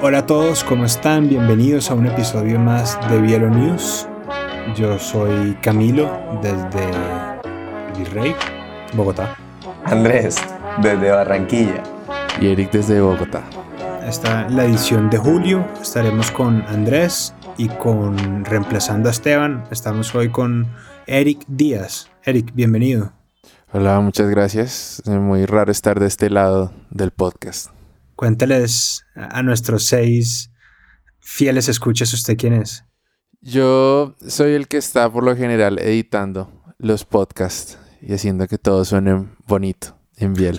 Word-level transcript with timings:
Hola 0.00 0.18
a 0.18 0.26
todos, 0.26 0.62
¿cómo 0.62 0.84
están? 0.84 1.28
Bienvenidos 1.28 1.90
a 1.90 1.94
un 1.94 2.06
episodio 2.06 2.60
más 2.60 2.96
de 3.10 3.20
Bielo 3.20 3.50
News. 3.50 4.06
Yo 4.76 4.96
soy 4.96 5.54
Camilo 5.60 6.08
desde 6.40 6.88
Virrey, 7.98 8.32
Bogotá. 8.94 9.36
Andrés, 9.84 10.36
desde 10.80 11.10
Barranquilla. 11.10 11.82
Y 12.40 12.46
Eric 12.46 12.70
desde 12.70 13.00
Bogotá. 13.00 13.42
Esta 14.06 14.46
es 14.46 14.52
la 14.52 14.66
edición 14.66 15.10
de 15.10 15.18
julio. 15.18 15.66
Estaremos 15.82 16.30
con 16.30 16.62
Andrés 16.68 17.34
y 17.56 17.68
con 17.68 18.44
reemplazando 18.44 19.08
a 19.08 19.12
Esteban. 19.12 19.64
Estamos 19.72 20.14
hoy 20.14 20.28
con 20.28 20.68
Eric 21.08 21.44
Díaz. 21.48 22.08
Eric, 22.22 22.54
bienvenido. 22.54 23.12
Hola, 23.72 23.98
muchas 23.98 24.30
gracias. 24.30 25.02
Es 25.04 25.08
muy 25.08 25.44
raro 25.44 25.72
estar 25.72 25.98
de 25.98 26.06
este 26.06 26.30
lado 26.30 26.72
del 26.90 27.10
podcast. 27.10 27.72
Cuénteles 28.18 29.06
a 29.14 29.44
nuestros 29.44 29.84
seis 29.84 30.50
fieles 31.20 31.68
escuchas 31.68 32.12
usted 32.12 32.36
quién 32.36 32.52
es. 32.52 32.84
Yo 33.40 34.16
soy 34.26 34.54
el 34.54 34.66
que 34.66 34.76
está 34.76 35.08
por 35.08 35.22
lo 35.22 35.36
general 35.36 35.78
editando 35.78 36.64
los 36.78 37.04
podcasts 37.04 37.78
y 38.02 38.12
haciendo 38.12 38.48
que 38.48 38.58
todo 38.58 38.84
suene 38.84 39.28
bonito 39.46 39.96
en 40.16 40.34
biel. 40.34 40.58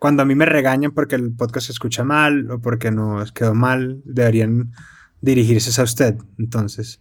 cuando 0.00 0.24
a 0.24 0.26
mí 0.26 0.34
me 0.34 0.46
regañan 0.46 0.90
porque 0.90 1.14
el 1.14 1.32
podcast 1.32 1.66
se 1.66 1.72
escucha 1.74 2.02
mal 2.02 2.50
o 2.50 2.60
porque 2.60 2.90
no 2.90 3.24
quedó 3.32 3.54
mal, 3.54 4.02
deberían 4.04 4.72
dirigirse 5.20 5.80
a 5.80 5.84
usted, 5.84 6.16
entonces. 6.40 7.00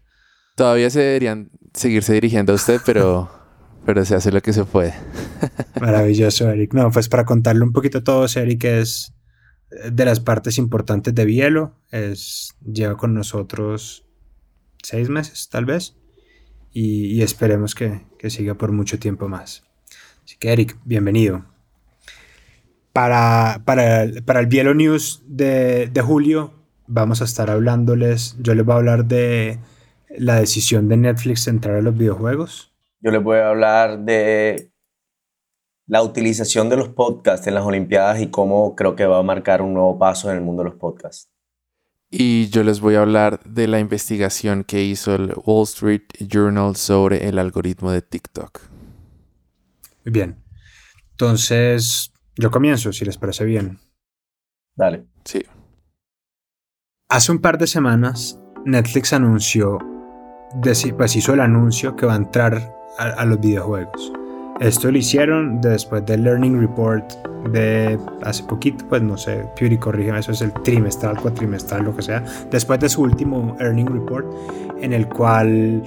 Todavía 0.56 0.92
se 0.92 1.00
deberían 1.00 1.50
seguirse 1.74 2.14
dirigiendo 2.14 2.52
a 2.52 2.58
usted, 2.58 2.80
pero, 2.86 3.32
pero 3.88 4.06
se 4.06 4.14
hace 4.14 4.32
lo 4.32 4.40
que 4.40 4.54
se 4.54 4.66
puede. 4.66 4.94
Maravilloso, 5.82 6.48
Eric. 6.48 6.76
No, 6.76 6.92
pues 6.92 7.10
para 7.10 7.26
contarle 7.26 7.64
un 7.64 7.74
poquito 7.74 7.98
a 7.98 8.04
todos, 8.04 8.38
Eric 8.38 8.66
es 8.66 9.15
de 9.70 10.06
las 10.06 10.20
partes 10.20 10.58
importantes 10.58 11.14
de 11.14 11.26
Bielo. 11.26 11.74
Es, 11.92 12.56
lleva 12.66 12.98
con 12.98 13.14
nosotros 13.14 14.06
seis 14.82 15.10
meses, 15.10 15.50
tal 15.50 15.66
vez. 15.66 15.96
Y, 16.72 17.22
esperemos 17.22 17.74
que, 17.74 18.02
siga 18.30 18.56
por 18.56 18.72
mucho 18.72 19.00
tiempo 19.00 19.30
más. 19.30 19.64
Así 20.24 20.38
que, 20.38 20.52
Eric, 20.52 20.78
bienvenido. 20.84 21.46
Para, 22.92 23.62
para, 23.66 24.04
el 24.04 24.48
Bielo 24.48 24.74
News 24.74 25.24
de, 25.26 25.88
de 25.88 26.02
julio, 26.02 26.54
vamos 26.88 27.22
a 27.22 27.26
estar 27.26 27.50
hablándoles. 27.50 28.36
Yo 28.40 28.56
les 28.56 28.66
voy 28.66 28.74
a 28.74 28.78
hablar 28.78 29.06
de 29.06 29.60
la 30.18 30.40
decisión 30.40 30.88
de 30.90 30.98
Netflix 30.98 31.46
de 31.46 31.52
entrar 31.52 31.76
a 31.76 31.82
los 31.82 31.98
videojuegos. 31.98 32.74
Yo 33.00 33.12
les 33.12 33.22
voy 33.22 33.38
a 33.38 33.50
hablar 33.50 34.00
de 34.00 34.72
la 35.88 36.02
utilización 36.02 36.70
de 36.70 36.78
los 36.78 36.90
podcasts 36.90 37.48
en 37.48 37.54
las 37.54 37.66
Olimpiadas 37.66 38.22
y 38.22 38.28
cómo 38.28 38.76
creo 38.76 38.96
que 38.96 39.06
va 39.06 39.20
a 39.20 39.24
marcar 39.24 39.62
un 39.62 39.74
nuevo 39.74 39.98
paso 40.00 40.30
en 40.30 40.38
el 40.38 40.44
mundo 40.44 40.64
de 40.64 40.70
los 40.70 40.80
podcasts. 40.80 41.30
Y 42.10 42.48
yo 42.50 42.64
les 42.64 42.80
voy 42.80 42.96
a 42.96 43.02
hablar 43.02 43.44
de 43.44 43.68
la 43.68 43.80
investigación 43.80 44.64
que 44.64 44.84
hizo 44.84 45.14
el 45.16 45.34
Wall 45.46 45.64
Street 45.64 46.04
Journal 46.20 46.76
sobre 46.76 47.28
el 47.28 47.40
algoritmo 47.40 47.92
de 47.92 48.02
TikTok. 48.02 48.62
Muy 50.06 50.12
bien. 50.12 50.44
Entonces, 51.12 52.14
yo 52.36 52.52
comienzo, 52.52 52.94
si 52.94 53.06
les 53.06 53.18
parece 53.18 53.44
bien. 53.44 53.80
Dale. 54.76 55.06
Sí. 55.24 55.44
Hace 57.10 57.32
un 57.32 57.40
par 57.40 57.58
de 57.58 57.68
semanas, 57.68 58.40
Netflix 58.66 59.14
anunció, 59.14 59.80
pues 60.62 61.16
hizo 61.16 61.34
el 61.34 61.40
anuncio 61.40 61.96
que 61.96 62.06
va 62.06 62.14
a 62.14 62.18
entrar 62.18 62.74
a 62.98 63.26
los 63.26 63.40
videojuegos. 63.40 64.14
Esto 64.60 64.90
lo 64.90 64.98
hicieron 64.98 65.60
después 65.60 66.06
del 66.06 66.24
Learning 66.24 66.62
Report 66.62 67.04
de 67.52 68.00
hace 68.24 68.42
poquito, 68.44 68.86
pues 68.88 69.02
no 69.02 69.18
sé, 69.18 69.46
Puri, 69.60 69.78
corrígeme, 69.78 70.20
eso 70.20 70.32
es 70.32 70.42
el 70.42 70.54
trimestral, 70.54 71.18
cuatrimestral, 71.20 71.84
lo 71.84 71.96
que 71.96 72.02
sea, 72.02 72.24
después 72.50 72.80
de 72.80 72.88
su 72.88 73.02
último 73.02 73.58
Earning 73.60 73.88
Report, 73.88 74.26
en 74.82 74.94
el 74.94 75.08
cual 75.10 75.84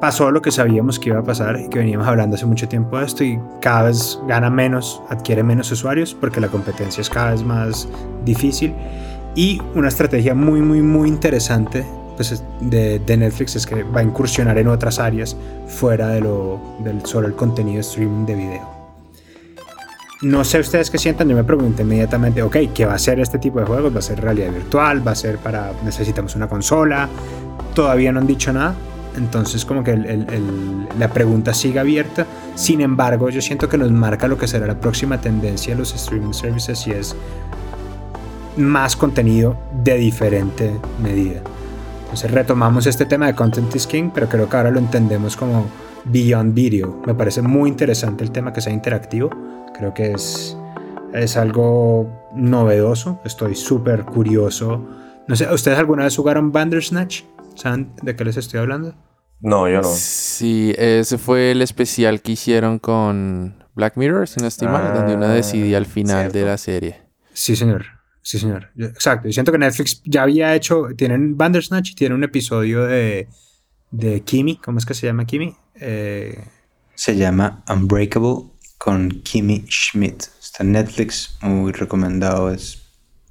pasó 0.00 0.32
lo 0.32 0.42
que 0.42 0.50
sabíamos 0.50 0.98
que 0.98 1.10
iba 1.10 1.20
a 1.20 1.22
pasar 1.22 1.60
y 1.60 1.68
que 1.68 1.78
veníamos 1.78 2.08
hablando 2.08 2.34
hace 2.34 2.44
mucho 2.44 2.68
tiempo 2.68 2.98
de 2.98 3.06
esto 3.06 3.22
y 3.22 3.38
cada 3.60 3.84
vez 3.84 4.20
gana 4.26 4.50
menos, 4.50 5.00
adquiere 5.08 5.42
menos 5.44 5.70
usuarios 5.70 6.12
porque 6.12 6.40
la 6.40 6.48
competencia 6.48 7.00
es 7.00 7.08
cada 7.08 7.30
vez 7.30 7.42
más 7.42 7.88
difícil. 8.24 8.74
Y 9.34 9.60
una 9.74 9.88
estrategia 9.88 10.34
muy, 10.34 10.60
muy, 10.60 10.82
muy 10.82 11.08
interesante 11.08 11.84
pues, 12.16 12.42
de, 12.60 13.16
Netflix 13.16 13.56
es 13.56 13.66
que 13.66 13.82
va 13.82 14.00
a 14.00 14.02
incursionar 14.02 14.58
en 14.58 14.68
otras 14.68 14.98
áreas 14.98 15.36
fuera 15.68 16.08
de 16.08 16.20
lo, 16.20 16.60
del 16.80 17.04
solo 17.04 17.28
el 17.28 17.34
contenido 17.34 17.80
streaming 17.80 18.26
de 18.26 18.34
video. 18.34 18.76
No 20.22 20.44
sé 20.44 20.60
ustedes 20.60 20.90
qué 20.90 20.96
sientan, 20.96 21.28
yo 21.28 21.36
me 21.36 21.44
pregunté 21.44 21.82
inmediatamente, 21.82 22.42
ok, 22.42 22.56
¿qué 22.74 22.86
va 22.86 22.94
a 22.94 22.98
ser 22.98 23.20
este 23.20 23.38
tipo 23.38 23.60
de 23.60 23.66
juegos? 23.66 23.94
¿Va 23.94 23.98
a 23.98 24.02
ser 24.02 24.20
realidad 24.20 24.50
virtual? 24.50 25.06
¿Va 25.06 25.12
a 25.12 25.14
ser 25.14 25.36
para, 25.36 25.72
necesitamos 25.84 26.34
una 26.34 26.48
consola? 26.48 27.06
Todavía 27.74 28.12
no 28.12 28.20
han 28.20 28.26
dicho 28.26 28.50
nada, 28.50 28.74
entonces 29.16 29.66
como 29.66 29.84
que 29.84 29.94
la 30.98 31.08
pregunta 31.12 31.52
sigue 31.52 31.80
abierta. 31.80 32.26
Sin 32.54 32.80
embargo, 32.80 33.28
yo 33.28 33.42
siento 33.42 33.68
que 33.68 33.76
nos 33.76 33.90
marca 33.90 34.26
lo 34.26 34.38
que 34.38 34.48
será 34.48 34.66
la 34.66 34.80
próxima 34.80 35.20
tendencia 35.20 35.74
de 35.74 35.80
los 35.80 35.94
streaming 35.94 36.32
services 36.32 36.86
y 36.86 36.92
es 36.92 37.14
más 38.56 38.96
contenido 38.96 39.56
de 39.84 39.96
diferente 39.96 40.72
medida. 41.02 41.42
Entonces 42.06 42.30
retomamos 42.30 42.86
este 42.86 43.04
tema 43.04 43.26
de 43.26 43.34
Content 43.34 43.74
is 43.74 43.86
King, 43.86 44.10
pero 44.14 44.28
creo 44.28 44.48
que 44.48 44.56
ahora 44.56 44.70
lo 44.70 44.78
entendemos 44.78 45.36
como 45.36 45.66
Beyond 46.04 46.54
Video. 46.54 47.02
Me 47.04 47.14
parece 47.14 47.42
muy 47.42 47.68
interesante 47.68 48.22
el 48.22 48.30
tema 48.30 48.52
que 48.52 48.60
sea 48.60 48.72
interactivo. 48.72 49.28
Creo 49.76 49.92
que 49.92 50.12
es, 50.12 50.56
es 51.12 51.36
algo 51.36 52.30
novedoso. 52.34 53.20
Estoy 53.24 53.56
súper 53.56 54.04
curioso. 54.04 54.86
No 55.26 55.34
sé, 55.34 55.52
¿ustedes 55.52 55.78
alguna 55.78 56.04
vez 56.04 56.16
jugaron 56.16 56.52
Bandersnatch? 56.52 57.24
¿Saben 57.56 57.92
de 58.00 58.14
qué 58.14 58.24
les 58.24 58.36
estoy 58.36 58.60
hablando? 58.60 58.94
No, 59.40 59.68
yo 59.68 59.82
no. 59.82 59.88
Sí, 59.92 60.74
ese 60.78 61.18
fue 61.18 61.50
el 61.50 61.60
especial 61.60 62.22
que 62.22 62.32
hicieron 62.32 62.78
con 62.78 63.64
Black 63.74 63.96
Mirror, 63.96 64.28
si 64.28 64.40
no 64.40 64.46
estoy 64.46 64.68
mal, 64.68 64.94
donde 64.94 65.16
uno 65.16 65.28
decidía 65.28 65.76
al 65.76 65.86
final 65.86 66.30
de 66.30 66.44
la 66.44 66.56
serie. 66.56 67.02
Sí, 67.32 67.56
señor. 67.56 67.95
Sí, 68.26 68.40
señor. 68.40 68.70
exacto. 68.76 69.28
Yo 69.28 69.32
siento 69.32 69.52
que 69.52 69.58
Netflix 69.58 70.02
ya 70.04 70.24
había 70.24 70.52
hecho. 70.56 70.88
Tienen 70.96 71.36
Bandersnatch 71.36 71.92
y 71.92 71.94
tienen 71.94 72.18
un 72.18 72.24
episodio 72.24 72.84
de, 72.84 73.28
de 73.92 74.20
Kimi. 74.22 74.56
¿Cómo 74.56 74.78
es 74.78 74.84
que 74.84 74.94
se 74.94 75.06
llama 75.06 75.24
Kimi? 75.26 75.54
Eh, 75.76 76.36
se 76.96 77.16
llama 77.16 77.62
Unbreakable 77.68 78.50
con 78.78 79.10
Kimi 79.22 79.64
Schmidt. 79.68 80.24
Está 80.42 80.64
en 80.64 80.72
Netflix. 80.72 81.38
Muy 81.40 81.70
recomendado. 81.70 82.50
Es 82.50 82.82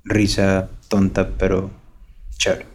risa 0.05 0.69
tonta, 0.87 1.29
pero 1.37 1.71
chévere. 2.37 2.65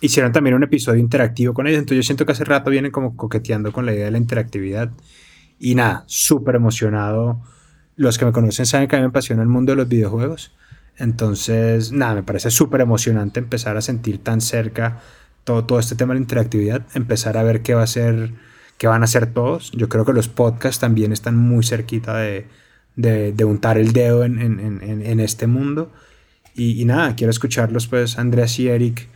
Hicieron 0.00 0.30
también 0.30 0.54
un 0.54 0.62
episodio 0.62 1.00
interactivo 1.00 1.54
con 1.54 1.66
ellos. 1.66 1.80
Entonces 1.80 2.04
yo 2.04 2.06
siento 2.06 2.24
que 2.24 2.30
hace 2.30 2.44
rato 2.44 2.70
vienen 2.70 2.92
como 2.92 3.16
coqueteando 3.16 3.72
con 3.72 3.84
la 3.84 3.94
idea 3.94 4.04
de 4.04 4.12
la 4.12 4.18
interactividad. 4.18 4.92
Y 5.58 5.74
nada, 5.74 6.04
súper 6.06 6.54
emocionado. 6.54 7.42
Los 7.98 8.16
que 8.16 8.24
me 8.24 8.32
conocen 8.32 8.64
saben 8.64 8.88
que 8.88 8.94
a 8.94 9.00
mí 9.00 9.02
me 9.02 9.08
apasiona 9.08 9.42
el 9.42 9.48
mundo 9.48 9.72
de 9.72 9.76
los 9.76 9.88
videojuegos. 9.88 10.52
Entonces, 10.96 11.92
nada, 11.92 12.14
me 12.14 12.22
parece 12.22 12.50
súper 12.50 12.80
emocionante 12.80 13.40
empezar 13.40 13.76
a 13.76 13.82
sentir 13.82 14.22
tan 14.22 14.40
cerca 14.40 15.00
todo, 15.42 15.64
todo 15.64 15.80
este 15.80 15.96
tema 15.96 16.14
de 16.14 16.20
la 16.20 16.22
interactividad, 16.22 16.86
empezar 16.94 17.36
a 17.36 17.42
ver 17.42 17.60
qué 17.62 17.74
va 17.74 17.82
a 17.82 17.88
ser, 17.88 18.30
qué 18.78 18.86
van 18.86 19.02
a 19.02 19.04
hacer 19.04 19.26
todos. 19.26 19.72
Yo 19.72 19.88
creo 19.88 20.04
que 20.04 20.12
los 20.12 20.28
podcasts 20.28 20.80
también 20.80 21.12
están 21.12 21.36
muy 21.36 21.64
cerquita 21.64 22.16
de, 22.16 22.46
de, 22.96 23.44
untar 23.44 23.78
el 23.78 23.92
dedo 23.92 24.24
en, 24.24 24.40
en, 24.40 24.80
en, 24.82 25.20
este 25.20 25.48
mundo. 25.48 25.92
Y, 26.54 26.84
nada, 26.84 27.16
quiero 27.16 27.32
escucharlos 27.32 27.88
pues, 27.88 28.16
Andrés 28.16 28.60
y 28.60 28.68
Eric. 28.68 29.08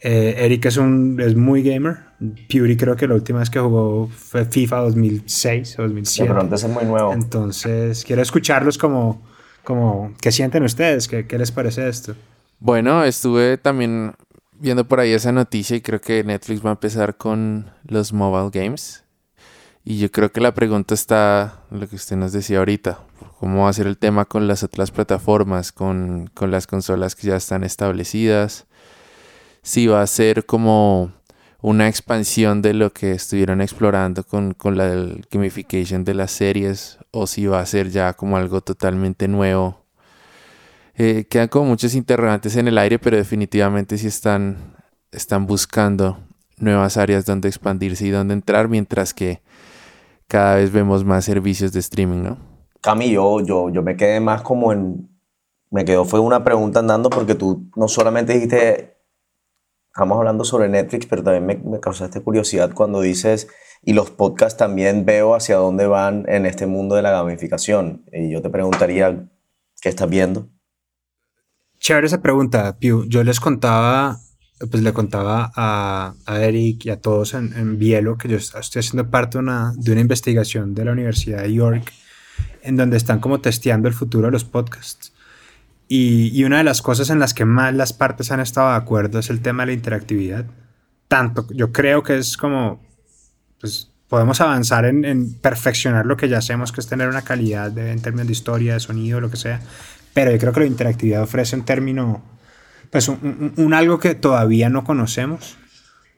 Eh, 0.00 0.34
Eric 0.38 0.66
es, 0.66 0.76
un, 0.76 1.20
es 1.20 1.36
muy 1.36 1.62
gamer. 1.62 1.98
Puri 2.50 2.76
creo 2.76 2.96
que 2.96 3.06
la 3.06 3.14
última 3.14 3.40
vez 3.40 3.50
que 3.50 3.60
jugó 3.60 4.08
fue 4.08 4.44
FIFA 4.44 4.76
2006 4.80 5.78
o 5.78 5.82
2007. 5.82 6.28
De 6.28 6.34
pronto 6.34 6.54
es 6.54 6.68
muy 6.68 6.84
nuevo. 6.84 7.12
Entonces, 7.12 8.04
quiero 8.04 8.22
escucharlos 8.22 8.78
como 8.78 9.22
como, 9.64 10.14
¿qué 10.20 10.32
sienten 10.32 10.62
ustedes? 10.62 11.08
¿Qué, 11.08 11.26
¿Qué, 11.26 11.38
les 11.38 11.52
parece 11.52 11.88
esto? 11.88 12.14
Bueno, 12.58 13.04
estuve 13.04 13.58
también 13.58 14.14
viendo 14.58 14.86
por 14.86 15.00
ahí 15.00 15.12
esa 15.12 15.32
noticia 15.32 15.76
y 15.76 15.80
creo 15.80 16.00
que 16.00 16.24
Netflix 16.24 16.64
va 16.64 16.70
a 16.70 16.72
empezar 16.72 17.16
con 17.16 17.70
los 17.86 18.12
mobile 18.12 18.50
games. 18.52 19.04
Y 19.84 19.98
yo 19.98 20.10
creo 20.10 20.30
que 20.30 20.40
la 20.40 20.54
pregunta 20.54 20.94
está 20.94 21.62
lo 21.70 21.88
que 21.88 21.96
usted 21.96 22.16
nos 22.16 22.32
decía 22.32 22.58
ahorita. 22.58 22.98
¿Cómo 23.38 23.64
va 23.64 23.70
a 23.70 23.72
ser 23.72 23.86
el 23.86 23.96
tema 23.96 24.26
con 24.26 24.46
las 24.46 24.62
otras 24.62 24.90
plataformas, 24.90 25.72
con, 25.72 26.28
con 26.34 26.50
las 26.50 26.66
consolas 26.66 27.14
que 27.14 27.28
ya 27.28 27.36
están 27.36 27.64
establecidas? 27.64 28.66
Si 29.62 29.86
va 29.86 30.02
a 30.02 30.06
ser 30.06 30.46
como 30.46 31.12
una 31.62 31.88
expansión 31.88 32.62
de 32.62 32.74
lo 32.74 32.92
que 32.92 33.12
estuvieron 33.12 33.60
explorando 33.60 34.24
con, 34.24 34.54
con 34.54 34.76
la 34.76 34.90
gamification 35.30 36.04
de 36.04 36.14
las 36.14 36.30
series 36.30 36.98
o 37.10 37.26
si 37.26 37.46
va 37.46 37.60
a 37.60 37.66
ser 37.66 37.90
ya 37.90 38.14
como 38.14 38.36
algo 38.36 38.60
totalmente 38.62 39.28
nuevo. 39.28 39.80
Eh, 40.96 41.26
quedan 41.28 41.48
como 41.48 41.66
muchos 41.66 41.94
interrogantes 41.94 42.56
en 42.56 42.68
el 42.68 42.78
aire, 42.78 42.98
pero 42.98 43.16
definitivamente 43.16 43.98
sí 43.98 44.06
están, 44.06 44.76
están 45.12 45.46
buscando 45.46 46.18
nuevas 46.58 46.96
áreas 46.96 47.24
donde 47.24 47.48
expandirse 47.48 48.06
y 48.06 48.10
donde 48.10 48.34
entrar, 48.34 48.68
mientras 48.68 49.14
que 49.14 49.40
cada 50.28 50.56
vez 50.56 50.72
vemos 50.72 51.04
más 51.04 51.24
servicios 51.24 51.72
de 51.72 51.80
streaming, 51.80 52.22
¿no? 52.22 52.38
Cami, 52.80 53.10
yo, 53.10 53.40
yo, 53.40 53.70
yo 53.70 53.82
me 53.82 53.96
quedé 53.96 54.20
más 54.20 54.42
como 54.42 54.72
en 54.72 55.10
me 55.70 55.84
quedó 55.84 56.04
fue 56.04 56.18
una 56.18 56.42
pregunta 56.42 56.80
andando 56.80 57.10
porque 57.10 57.34
tú 57.34 57.70
no 57.76 57.86
solamente 57.86 58.32
dijiste, 58.32 58.99
estamos 59.92 60.18
hablando 60.18 60.44
sobre 60.44 60.68
Netflix, 60.68 61.06
pero 61.06 61.22
también 61.22 61.46
me, 61.46 61.56
me 61.70 61.80
causaste 61.80 62.20
curiosidad 62.20 62.72
cuando 62.74 63.00
dices, 63.00 63.48
y 63.82 63.92
los 63.92 64.10
podcasts 64.10 64.58
también 64.58 65.04
veo 65.04 65.34
hacia 65.34 65.56
dónde 65.56 65.86
van 65.86 66.24
en 66.28 66.46
este 66.46 66.66
mundo 66.66 66.94
de 66.94 67.02
la 67.02 67.10
gamificación. 67.10 68.04
Y 68.12 68.30
yo 68.30 68.42
te 68.42 68.50
preguntaría, 68.50 69.28
¿qué 69.80 69.88
estás 69.88 70.08
viendo? 70.08 70.48
Chévere 71.78 72.06
esa 72.06 72.20
pregunta, 72.20 72.76
Piu. 72.78 73.04
Yo 73.08 73.24
les 73.24 73.40
contaba, 73.40 74.18
pues 74.70 74.82
le 74.82 74.92
contaba 74.92 75.50
a, 75.56 76.14
a 76.26 76.40
Eric 76.42 76.84
y 76.84 76.90
a 76.90 77.00
todos 77.00 77.32
en, 77.32 77.54
en, 77.56 77.78
Bielo 77.78 78.18
que 78.18 78.28
yo 78.28 78.36
estoy 78.36 78.80
haciendo 78.80 79.10
parte 79.10 79.38
una, 79.38 79.72
de 79.76 79.92
una 79.92 80.02
investigación 80.02 80.74
de 80.74 80.84
la 80.84 80.92
Universidad 80.92 81.42
de 81.42 81.54
York 81.54 81.90
en 82.62 82.76
donde 82.76 82.98
están 82.98 83.20
como 83.20 83.40
testeando 83.40 83.88
el 83.88 83.94
futuro 83.94 84.26
de 84.26 84.32
los 84.32 84.44
podcasts. 84.44 85.14
Y, 85.92 86.44
una 86.44 86.58
de 86.58 86.62
las 86.62 86.82
cosas 86.82 87.10
en 87.10 87.18
las 87.18 87.34
que 87.34 87.44
más 87.44 87.74
las 87.74 87.92
partes 87.92 88.30
han 88.30 88.38
estado 88.38 88.70
de 88.70 88.76
acuerdo 88.76 89.18
es 89.18 89.28
el 89.28 89.40
tema 89.40 89.64
de 89.64 89.66
la 89.66 89.72
interactividad. 89.72 90.44
Tanto, 91.08 91.48
yo 91.52 91.72
creo 91.72 92.04
que 92.04 92.16
es 92.16 92.36
como, 92.36 92.80
pues 93.60 93.90
podemos 94.06 94.40
avanzar 94.40 94.84
en, 94.84 95.04
en 95.04 95.34
perfeccionar 95.34 96.06
lo 96.06 96.16
que 96.16 96.28
ya 96.28 96.38
hacemos, 96.38 96.70
que 96.70 96.80
es 96.80 96.86
tener 96.86 97.08
una 97.08 97.22
calidad 97.22 97.72
de, 97.72 97.90
en 97.90 98.00
términos 98.00 98.28
de 98.28 98.32
historia, 98.34 98.74
de 98.74 98.78
sonido, 98.78 99.20
lo 99.20 99.32
que 99.32 99.36
sea. 99.36 99.62
Pero 100.14 100.30
yo 100.30 100.38
creo 100.38 100.52
que 100.52 100.60
la 100.60 100.66
interactividad 100.66 101.24
ofrece 101.24 101.56
un 101.56 101.64
término, 101.64 102.22
pues 102.92 103.08
un 103.08 103.74
algo 103.74 103.98
que 103.98 104.14
todavía 104.14 104.70
no 104.70 104.84
conocemos. 104.84 105.58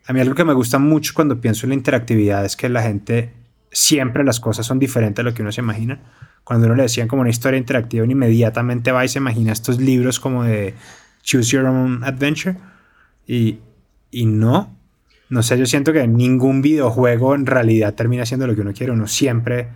A 0.07 0.13
mí 0.13 0.21
algo 0.21 0.35
que 0.35 0.45
me 0.45 0.53
gusta 0.53 0.79
mucho 0.79 1.15
cuando 1.15 1.41
pienso 1.41 1.65
en 1.65 1.71
la 1.71 1.77
interactividad 1.77 2.45
es 2.45 2.57
que 2.57 2.69
la 2.69 2.83
gente 2.83 3.33
siempre 3.71 4.23
las 4.23 4.39
cosas 4.39 4.67
son 4.67 4.79
diferentes 4.79 5.23
a 5.23 5.25
lo 5.25 5.33
que 5.33 5.41
uno 5.41 5.51
se 5.51 5.63
imagina 5.63 5.99
cuando 6.45 6.67
uno 6.67 6.77
le 6.77 6.85
decían 6.85 7.09
como 7.09 7.23
una 7.23 7.31
historia 7.31 7.59
interactiva, 7.59 8.05
uno 8.05 8.13
inmediatamente 8.13 8.93
va 8.93 9.05
y 9.05 9.09
se 9.09 9.19
imagina 9.19 9.53
estos 9.53 9.81
libros 9.81 10.19
como 10.21 10.45
de 10.45 10.75
Choose 11.23 11.51
Your 11.51 11.67
Own 11.67 12.03
Adventure. 12.05 12.57
Y, 13.27 13.59
y 14.11 14.27
no, 14.27 14.77
no 15.33 15.43
sé, 15.43 15.59
yo 15.59 15.65
siento 15.65 15.95
que 15.95 16.07
ningún 16.07 16.61
videojuego 16.61 17.35
en 17.35 17.47
realidad 17.47 17.95
termina 17.95 18.27
siendo 18.27 18.47
lo 18.47 18.55
que 18.55 18.61
uno 18.61 18.75
quiere. 18.75 18.93
Uno 18.93 19.07
siempre, 19.07 19.69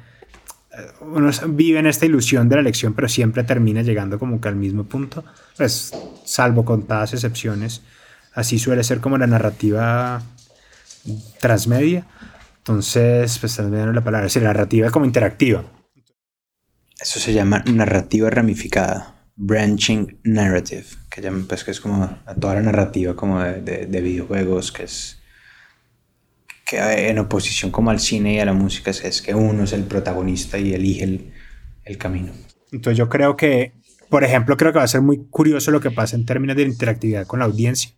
uno 1.00 1.30
vive 1.48 1.78
en 1.78 1.86
esta 1.86 2.04
ilusión 2.04 2.48
de 2.50 2.56
la 2.56 2.60
elección, 2.60 2.92
pero 2.92 3.08
siempre 3.08 3.42
termina 3.42 3.80
llegando 3.80 4.18
como 4.18 4.38
que 4.38 4.48
al 4.48 4.56
mismo 4.56 4.84
punto. 4.84 5.24
Pues, 5.56 5.92
salvo 6.26 6.66
contadas 6.66 7.14
excepciones. 7.14 7.80
Así 8.34 8.58
suele 8.58 8.84
ser 8.84 9.00
como 9.00 9.16
la 9.16 9.26
narrativa 9.26 10.20
transmedia. 11.40 12.04
Entonces, 12.58 13.38
pues 13.38 13.54
transmedia 13.54 13.84
no 13.84 13.92
es 13.92 13.94
la 13.94 14.04
palabra, 14.04 14.26
es 14.26 14.34
decir, 14.34 14.46
narrativa 14.46 14.90
como 14.90 15.06
interactiva. 15.06 15.64
Eso 17.00 17.20
se 17.20 17.32
llama 17.32 17.62
narrativa 17.66 18.30
ramificada, 18.30 19.16
branching 19.36 20.18
narrative, 20.24 20.86
que, 21.10 21.20
llaman, 21.20 21.46
pues, 21.46 21.62
que 21.62 21.70
es 21.70 21.80
como 21.80 22.18
toda 22.40 22.54
la 22.54 22.62
narrativa 22.62 23.14
como 23.14 23.42
de, 23.42 23.60
de, 23.60 23.86
de, 23.86 24.00
videojuegos, 24.00 24.72
que 24.72 24.84
es 24.84 25.18
que 26.66 27.08
en 27.08 27.18
oposición 27.20 27.70
como 27.70 27.90
al 27.90 28.00
cine 28.00 28.34
y 28.34 28.38
a 28.40 28.44
la 28.44 28.52
música 28.52 28.90
es, 28.90 29.22
que 29.22 29.34
uno 29.34 29.64
es 29.64 29.72
el 29.72 29.84
protagonista 29.84 30.58
y 30.58 30.74
elige 30.74 31.04
el, 31.04 31.32
el, 31.84 31.96
camino. 31.96 32.32
Entonces 32.72 32.98
yo 32.98 33.08
creo 33.08 33.36
que, 33.36 33.72
por 34.10 34.24
ejemplo, 34.24 34.56
creo 34.56 34.72
que 34.72 34.78
va 34.78 34.84
a 34.84 34.88
ser 34.88 35.00
muy 35.00 35.26
curioso 35.30 35.70
lo 35.70 35.80
que 35.80 35.92
pasa 35.92 36.16
en 36.16 36.26
términos 36.26 36.56
de 36.56 36.64
interactividad 36.64 37.26
con 37.26 37.38
la 37.38 37.44
audiencia, 37.44 37.92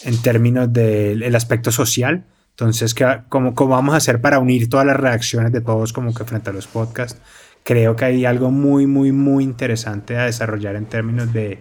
en 0.00 0.20
términos 0.20 0.72
del 0.72 1.34
aspecto 1.36 1.70
social. 1.70 2.26
Entonces, 2.50 2.92
¿cómo, 3.28 3.54
¿cómo 3.54 3.74
vamos 3.74 3.94
a 3.94 3.98
hacer 3.98 4.20
para 4.20 4.40
unir 4.40 4.68
todas 4.68 4.86
las 4.86 4.96
reacciones 4.96 5.52
de 5.52 5.60
todos 5.60 5.92
como 5.92 6.12
que 6.12 6.24
frente 6.24 6.50
a 6.50 6.54
los 6.54 6.66
podcasts? 6.66 7.20
Creo 7.66 7.96
que 7.96 8.04
hay 8.04 8.24
algo 8.24 8.52
muy, 8.52 8.86
muy, 8.86 9.10
muy 9.10 9.42
interesante 9.42 10.16
a 10.16 10.26
desarrollar 10.26 10.76
en 10.76 10.86
términos 10.86 11.32
de 11.32 11.58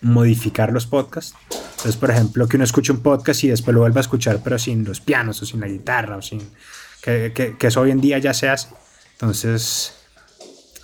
modificar 0.00 0.72
los 0.72 0.86
podcasts. 0.86 1.34
Entonces, 1.50 1.96
por 1.96 2.12
ejemplo, 2.12 2.46
que 2.46 2.56
uno 2.56 2.64
escuche 2.64 2.92
un 2.92 3.00
podcast 3.00 3.42
y 3.42 3.48
después 3.48 3.74
lo 3.74 3.80
vuelva 3.80 3.98
a 3.98 4.02
escuchar, 4.02 4.38
pero 4.44 4.56
sin 4.56 4.84
los 4.84 5.00
pianos 5.00 5.42
o 5.42 5.46
sin 5.46 5.60
la 5.60 5.66
guitarra 5.66 6.16
o 6.16 6.22
sin... 6.22 6.48
Que, 7.02 7.32
que, 7.58 7.66
eso 7.66 7.80
hoy 7.80 7.90
en 7.90 8.00
día 8.00 8.18
ya 8.18 8.32
se 8.32 8.48
hace. 8.48 8.68
Entonces, 9.14 9.96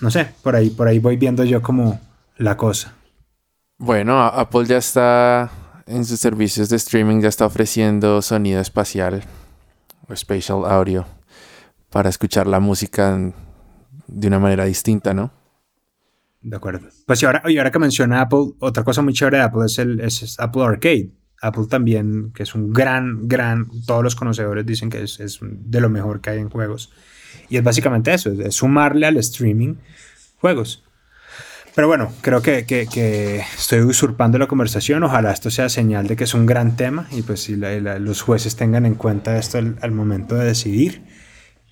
no 0.01 0.11
sé, 0.11 0.27
por 0.43 0.57
ahí, 0.57 0.71
por 0.71 0.89
ahí 0.89 0.99
voy 0.99 1.17
viendo 1.17 1.45
yo 1.45 1.63
como 1.63 2.01
la 2.37 2.57
cosa. 2.57 2.93
Bueno, 3.79 4.21
Apple 4.21 4.67
ya 4.67 4.79
está 4.79 5.53
en 5.87 6.05
sus 6.05 6.19
servicios 6.19 6.69
de 6.69 6.77
streaming, 6.77 7.21
ya 7.21 7.29
está 7.29 7.47
ofreciendo 7.47 8.21
sonido 8.23 8.61
espacial 8.61 9.23
o 10.09 10.17
spatial 10.17 10.65
audio 10.67 11.07
para 11.91 12.09
escuchar 12.09 12.49
la 12.49 12.59
música 12.59 13.15
en 13.15 13.50
de 14.11 14.29
una 14.29 14.39
manera 14.39 14.65
distinta, 14.65 15.15
¿no? 15.15 15.33
De 16.43 16.57
acuerdo. 16.57 16.89
Pues 17.07 17.23
y 17.23 17.27
ahora, 17.27 17.43
y 17.47 17.59
ahora 17.59 17.71
que 17.71 17.79
menciona 17.79 18.23
Apple, 18.23 18.53
otra 18.61 18.83
cosa 18.83 19.03
muy 19.03 19.13
chévere 19.13 19.39
de 19.39 19.43
Apple 19.45 19.67
es, 19.67 19.79
el, 19.79 20.03
Apple 20.39 20.63
Arcade. 20.63 21.11
Apple 21.43 21.67
también, 21.71 22.33
que 22.35 22.43
es 22.43 22.55
un 22.55 22.73
gran, 22.73 23.27
gran, 23.27 23.69
todos 23.87 24.05
los 24.05 24.15
conocedores 24.15 24.67
dicen 24.67 24.91
que 24.91 25.03
es, 25.03 25.21
es 25.21 25.39
de 25.41 25.81
lo 25.81 25.89
mejor 25.89 26.21
que 26.21 26.31
hay 26.31 26.39
en 26.39 26.51
juegos. 26.51 26.93
Y 27.49 27.57
es 27.57 27.63
básicamente 27.63 28.13
eso, 28.13 28.31
es 28.31 28.55
sumarle 28.55 29.07
al 29.07 29.17
streaming 29.17 29.77
juegos. 30.39 30.85
Pero 31.75 31.87
bueno, 31.89 32.13
creo 32.21 32.43
que, 32.43 32.67
que, 32.67 33.43
estoy 33.57 33.81
usurpando 33.81 34.39
la 34.39 34.49
conversación. 34.49 35.03
Ojalá 35.03 35.31
esto 35.33 35.51
sea 35.51 35.69
señal 35.69 36.09
de 36.09 36.17
que 36.17 36.25
es 36.25 36.35
un 36.35 36.45
gran 36.45 36.77
tema 36.77 37.07
y 37.11 37.23
pues 37.23 37.43
si 37.45 37.57
los 37.57 38.23
jueces 38.23 38.57
tengan 38.57 38.85
en 38.87 38.97
cuenta 38.97 39.39
esto 39.39 39.59
al 39.59 39.93
momento 39.93 40.35
de 40.35 40.47
decidir 40.47 41.10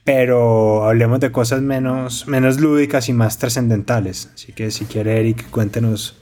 pero 0.08 0.86
hablemos 0.86 1.20
de 1.20 1.30
cosas 1.30 1.60
menos, 1.60 2.26
menos 2.26 2.58
lúdicas 2.58 3.10
y 3.10 3.12
más 3.12 3.36
trascendentales. 3.36 4.30
Así 4.32 4.54
que 4.54 4.70
si 4.70 4.86
quiere, 4.86 5.20
Eric, 5.20 5.50
cuéntenos 5.50 6.16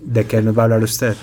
de 0.00 0.24
qué 0.26 0.40
nos 0.42 0.56
va 0.56 0.62
a 0.62 0.64
hablar 0.66 0.84
usted. 0.84 1.16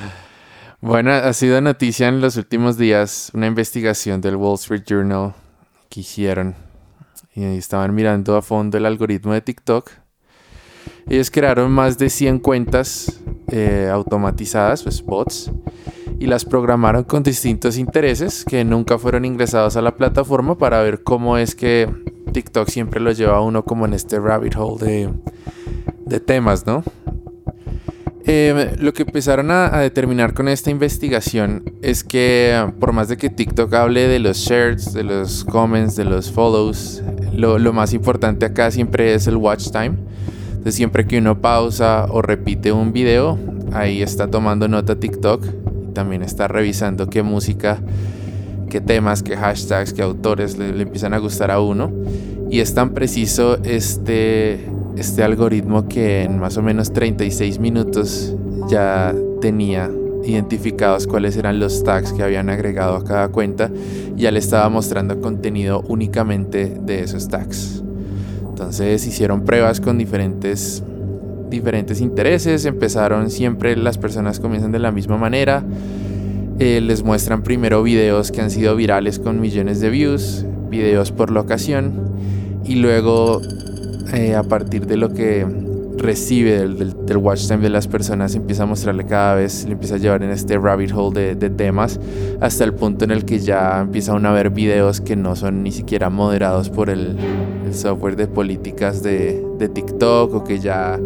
Bueno, 0.81 1.13
ha 1.13 1.31
sido 1.31 1.61
noticia 1.61 2.09
en 2.09 2.19
los 2.19 2.35
últimos 2.35 2.77
días 2.77 3.31
una 3.33 3.47
investigación 3.47 4.19
del 4.19 4.35
Wall 4.35 4.55
Street 4.55 4.83
Journal 4.85 5.33
que 5.87 6.01
hicieron 6.01 6.55
y 7.33 7.45
estaban 7.45 7.95
mirando 7.95 8.35
a 8.35 8.41
fondo 8.41 8.77
el 8.77 8.85
algoritmo 8.85 9.31
de 9.31 9.39
TikTok. 9.39 9.91
Ellos 11.07 11.29
crearon 11.29 11.71
más 11.71 11.97
de 11.97 12.09
100 12.09 12.39
cuentas 12.39 13.21
eh, 13.51 13.89
automatizadas, 13.91 14.83
pues 14.83 15.03
bots, 15.03 15.51
y 16.19 16.25
las 16.25 16.45
programaron 16.45 17.03
con 17.03 17.21
distintos 17.21 17.77
intereses 17.77 18.43
que 18.45 18.63
nunca 18.63 18.97
fueron 18.97 19.25
ingresados 19.25 19.75
a 19.75 19.81
la 19.81 19.95
plataforma 19.95 20.57
para 20.57 20.81
ver 20.81 21.03
cómo 21.03 21.37
es 21.37 21.53
que 21.55 21.89
TikTok 22.31 22.69
siempre 22.69 22.99
lo 22.99 23.11
lleva 23.11 23.37
a 23.37 23.41
uno 23.41 23.63
como 23.63 23.85
en 23.85 23.93
este 23.93 24.19
rabbit 24.19 24.55
hole 24.57 24.85
de, 24.85 25.09
de 26.05 26.19
temas, 26.19 26.65
¿no? 26.65 26.83
Eh, 28.27 28.75
lo 28.79 28.91
que 28.91 29.03
empezaron 29.03 29.51
a, 29.51 29.69
determinar 29.77 30.33
con 30.33 30.47
esta 30.47 30.71
investigación 30.71 31.75
es 31.83 32.03
que 32.03 32.71
por 32.79 32.91
más 32.91 33.07
de 33.07 33.17
que 33.17 33.29
TikTok 33.29 33.71
hable 33.75 34.07
de 34.07 34.17
los 34.17 34.37
shares, 34.37 34.93
de 34.93 35.03
los 35.03 35.45
comments, 35.45 35.95
de 35.95 36.05
los 36.05 36.31
follows, 36.31 37.03
lo, 37.35 37.59
lo 37.59 37.71
más 37.71 37.93
importante 37.93 38.47
acá 38.47 38.71
siempre 38.71 39.13
es 39.13 39.27
el 39.27 39.37
watch 39.37 39.69
time. 39.69 39.97
Siempre 40.67 41.05
que 41.05 41.19
uno 41.19 41.41
pausa 41.41 42.07
o 42.09 42.21
repite 42.21 42.71
un 42.71 42.91
video, 42.91 43.37
ahí 43.71 44.01
está 44.01 44.27
tomando 44.27 44.67
nota 44.67 44.95
TikTok 44.95 45.65
también 45.95 46.21
está 46.21 46.47
revisando 46.47 47.09
qué 47.09 47.23
música, 47.23 47.79
qué 48.69 48.81
temas, 48.81 49.23
qué 49.23 49.35
hashtags, 49.35 49.93
qué 49.93 50.03
autores 50.03 50.59
le, 50.59 50.79
empiezan 50.79 51.15
a 51.15 51.17
gustar 51.17 51.49
a 51.49 51.59
uno. 51.59 51.91
Y 52.51 52.59
es 52.59 52.75
tan 52.75 52.91
preciso 52.91 53.57
este, 53.63 54.59
este 54.95 55.23
algoritmo 55.23 55.87
que 55.87 56.21
en 56.23 56.37
más 56.37 56.57
o 56.57 56.61
menos 56.61 56.93
36 56.93 57.57
minutos 57.57 58.35
ya 58.69 59.15
tenía 59.41 59.89
identificados 60.23 61.07
cuáles 61.07 61.37
eran 61.37 61.59
los 61.59 61.83
tags 61.83 62.13
que 62.13 62.21
habían 62.21 62.49
agregado 62.49 62.95
a 62.95 63.03
cada 63.03 63.27
cuenta 63.29 63.69
ya 64.15 64.31
le 64.31 64.39
estaba 64.39 64.67
mostrando 64.69 65.21
contenido 65.21 65.83
únicamente 65.87 66.77
de 66.81 67.03
esos 67.03 67.27
tags. 67.27 67.84
Entonces 68.55 69.05
hicieron 69.05 69.43
pruebas 69.43 69.81
con 69.81 69.97
diferentes 69.97 70.81
diferentes 71.49 71.99
intereses, 71.99 72.63
empezaron 72.63 73.29
siempre 73.29 73.75
las 73.75 73.97
personas 73.97 74.39
comienzan 74.39 74.71
de 74.71 74.79
la 74.79 74.93
misma 74.93 75.17
manera, 75.17 75.61
eh, 76.57 76.79
les 76.79 77.03
muestran 77.03 77.43
primero 77.43 77.83
videos 77.83 78.31
que 78.31 78.39
han 78.39 78.49
sido 78.49 78.77
virales 78.77 79.19
con 79.19 79.41
millones 79.41 79.81
de 79.81 79.89
views, 79.89 80.45
videos 80.69 81.11
por 81.11 81.31
locación 81.31 82.13
y 82.63 82.75
luego 82.75 83.41
eh, 84.13 84.35
a 84.35 84.43
partir 84.43 84.87
de 84.87 84.95
lo 84.95 85.13
que 85.13 85.45
recibe 85.97 86.57
del, 86.59 86.77
del, 86.77 87.05
del, 87.05 87.17
watch 87.17 87.47
time 87.47 87.59
de 87.59 87.69
las 87.69 87.87
personas 87.87 88.35
empieza 88.35 88.63
a 88.63 88.65
mostrarle 88.65 89.05
cada 89.05 89.35
vez, 89.35 89.65
le 89.65 89.73
empieza 89.73 89.95
a 89.95 89.97
llevar 89.97 90.23
en 90.23 90.29
este 90.29 90.57
rabbit 90.57 90.91
hole 90.93 91.19
de, 91.19 91.35
de, 91.35 91.49
temas 91.49 91.99
hasta 92.41 92.63
el 92.63 92.73
punto 92.73 93.05
en 93.05 93.11
el 93.11 93.25
que 93.25 93.39
ya 93.39 93.81
empieza 93.81 94.13
uno 94.13 94.29
a 94.29 94.33
ver 94.33 94.49
videos 94.49 95.01
que 95.01 95.15
no 95.15 95.35
son 95.35 95.63
ni 95.63 95.71
siquiera 95.71 96.09
moderados 96.09 96.69
por 96.69 96.89
el, 96.89 97.15
el 97.65 97.73
software 97.73 98.15
de 98.15 98.27
políticas 98.27 99.03
de, 99.03 99.45
de, 99.57 99.69
TikTok 99.69 100.33
o 100.33 100.43
que 100.43 100.59
ya 100.59 100.99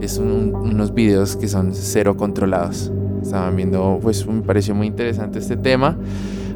es 0.00 0.18
un, 0.18 0.54
unos 0.54 0.94
videos 0.94 1.36
que 1.36 1.48
son 1.48 1.74
cero 1.74 2.16
controlados. 2.16 2.92
Estaban 3.22 3.56
viendo, 3.56 3.98
pues 4.00 4.26
me 4.26 4.42
pareció 4.42 4.74
muy 4.74 4.86
interesante 4.86 5.38
este 5.38 5.56
tema. 5.56 5.96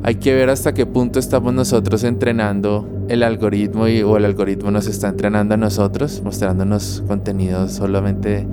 Hay 0.04 0.16
que 0.16 0.34
ver 0.34 0.50
hasta 0.50 0.74
qué 0.74 0.84
punto 0.84 1.20
estamos 1.20 1.54
nosotros 1.54 2.02
entrenando 2.02 2.88
el 3.08 3.22
algoritmo 3.22 3.86
y, 3.86 4.02
o 4.02 4.16
el 4.16 4.24
algoritmo 4.24 4.70
nos 4.70 4.88
está 4.88 5.08
entrenando 5.08 5.54
a 5.54 5.56
nosotros, 5.56 6.22
mostrándonos 6.24 7.04
contenidos 7.06 7.72
solamente 7.72 8.46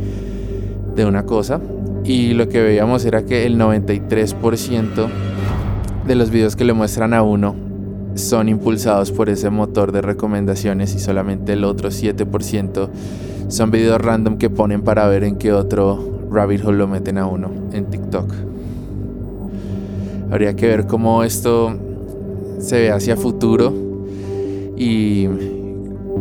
de 0.95 1.05
una 1.05 1.25
cosa 1.25 1.59
y 2.03 2.33
lo 2.33 2.49
que 2.49 2.61
veíamos 2.61 3.05
era 3.05 3.25
que 3.25 3.45
el 3.45 3.57
93% 3.57 5.07
de 6.07 6.15
los 6.15 6.29
videos 6.29 6.55
que 6.55 6.65
le 6.65 6.73
muestran 6.73 7.13
a 7.13 7.21
uno 7.21 7.55
son 8.15 8.49
impulsados 8.49 9.11
por 9.11 9.29
ese 9.29 9.49
motor 9.49 9.91
de 9.91 10.01
recomendaciones 10.01 10.95
y 10.95 10.99
solamente 10.99 11.53
el 11.53 11.63
otro 11.63 11.89
7% 11.89 12.89
son 13.47 13.71
videos 13.71 14.01
random 14.01 14.37
que 14.37 14.49
ponen 14.49 14.81
para 14.81 15.07
ver 15.07 15.23
en 15.23 15.37
qué 15.37 15.53
otro 15.53 16.27
rabbit 16.31 16.63
hole 16.63 16.77
lo 16.77 16.87
meten 16.87 17.17
a 17.17 17.25
uno 17.25 17.51
en 17.71 17.85
TikTok. 17.85 18.58
Habría 20.31 20.55
que 20.55 20.67
ver 20.67 20.87
cómo 20.87 21.23
esto 21.23 21.75
se 22.59 22.79
ve 22.79 22.91
hacia 22.91 23.15
futuro 23.15 23.73
y 24.77 25.27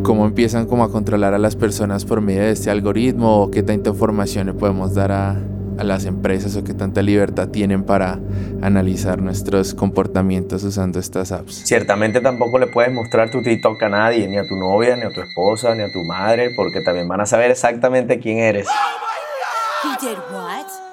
cómo 0.02 0.26
empiezan 0.26 0.66
como 0.66 0.84
a 0.84 0.90
controlar 0.90 1.34
a 1.34 1.38
las 1.38 1.56
personas 1.56 2.04
por 2.04 2.20
medio 2.20 2.42
de 2.42 2.52
este 2.52 2.70
algoritmo 2.70 3.42
o 3.42 3.50
qué 3.50 3.62
tanta 3.62 3.90
información 3.90 4.46
le 4.46 4.54
podemos 4.54 4.94
dar 4.94 5.12
a, 5.12 5.36
a 5.78 5.84
las 5.84 6.04
empresas 6.04 6.56
o 6.56 6.64
qué 6.64 6.74
tanta 6.74 7.02
libertad 7.02 7.48
tienen 7.48 7.84
para 7.84 8.18
analizar 8.62 9.20
nuestros 9.20 9.74
comportamientos 9.74 10.64
usando 10.64 10.98
estas 10.98 11.30
apps. 11.32 11.62
Ciertamente 11.64 12.20
tampoco 12.20 12.58
le 12.58 12.66
puedes 12.66 12.92
mostrar 12.92 13.30
tu 13.30 13.42
TikTok 13.42 13.82
a 13.82 13.88
nadie, 13.88 14.26
ni 14.26 14.36
a 14.36 14.46
tu 14.46 14.56
novia, 14.56 14.96
ni 14.96 15.02
a 15.02 15.10
tu 15.10 15.20
esposa, 15.20 15.74
ni 15.74 15.82
a 15.82 15.92
tu 15.92 16.02
madre, 16.04 16.50
porque 16.56 16.80
también 16.80 17.06
van 17.08 17.20
a 17.20 17.26
saber 17.26 17.50
exactamente 17.50 18.18
quién 18.18 18.38
eres. 18.38 18.66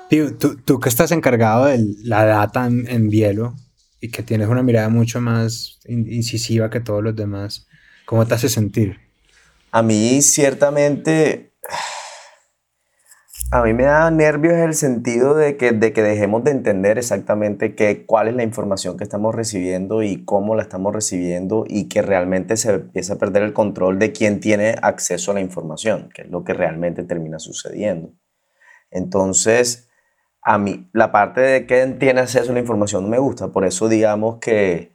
Tío, 0.09 0.37
tú, 0.37 0.55
tú, 0.57 0.79
que 0.79 0.89
estás 0.89 1.11
encargado 1.11 1.65
de 1.65 1.83
la 2.03 2.25
data 2.25 2.67
en, 2.67 2.87
en 2.87 3.09
Bielo 3.09 3.55
y 3.99 4.11
que 4.11 4.23
tienes 4.23 4.47
una 4.47 4.61
mirada 4.61 4.89
mucho 4.89 5.19
más 5.19 5.79
incisiva 5.87 6.69
que 6.69 6.79
todos 6.79 7.03
los 7.03 7.15
demás, 7.15 7.67
¿cómo 8.05 8.25
te 8.27 8.35
hace 8.35 8.49
sentir? 8.49 8.99
A 9.71 9.81
mí 9.81 10.21
ciertamente 10.21 11.53
a 13.51 13.61
mí 13.61 13.73
me 13.73 13.83
da 13.83 14.09
nervios 14.09 14.55
el 14.55 14.73
sentido 14.73 15.35
de 15.35 15.55
que, 15.55 15.71
de 15.71 15.93
que 15.93 16.01
dejemos 16.01 16.43
de 16.43 16.51
entender 16.51 16.97
exactamente 16.97 17.75
qué, 17.75 18.05
cuál 18.05 18.27
es 18.27 18.35
la 18.35 18.43
información 18.43 18.97
que 18.97 19.03
estamos 19.03 19.35
recibiendo 19.35 20.01
y 20.03 20.25
cómo 20.25 20.55
la 20.55 20.63
estamos 20.63 20.93
recibiendo 20.93 21.63
y 21.67 21.87
que 21.87 22.01
realmente 22.01 22.57
se 22.57 22.73
empieza 22.73 23.13
a 23.13 23.17
perder 23.17 23.43
el 23.43 23.53
control 23.53 23.99
de 23.99 24.11
quién 24.11 24.39
tiene 24.39 24.75
acceso 24.81 25.31
a 25.31 25.35
la 25.35 25.41
información, 25.41 26.09
que 26.13 26.23
es 26.23 26.29
lo 26.29 26.43
que 26.43 26.53
realmente 26.53 27.03
termina 27.03 27.37
sucediendo. 27.39 28.13
Entonces, 28.89 29.84
a 30.45 30.59
mí 30.59 30.87
la 30.93 31.11
parte 31.11 31.41
de 31.41 31.65
quién 31.65 31.97
tiene 31.97 32.21
acceso 32.21 32.51
a 32.51 32.53
la 32.53 32.59
información 32.59 33.03
no 33.03 33.09
me 33.09 33.17
gusta, 33.17 33.47
por 33.49 33.65
eso 33.65 33.89
digamos 33.89 34.37
que 34.39 34.93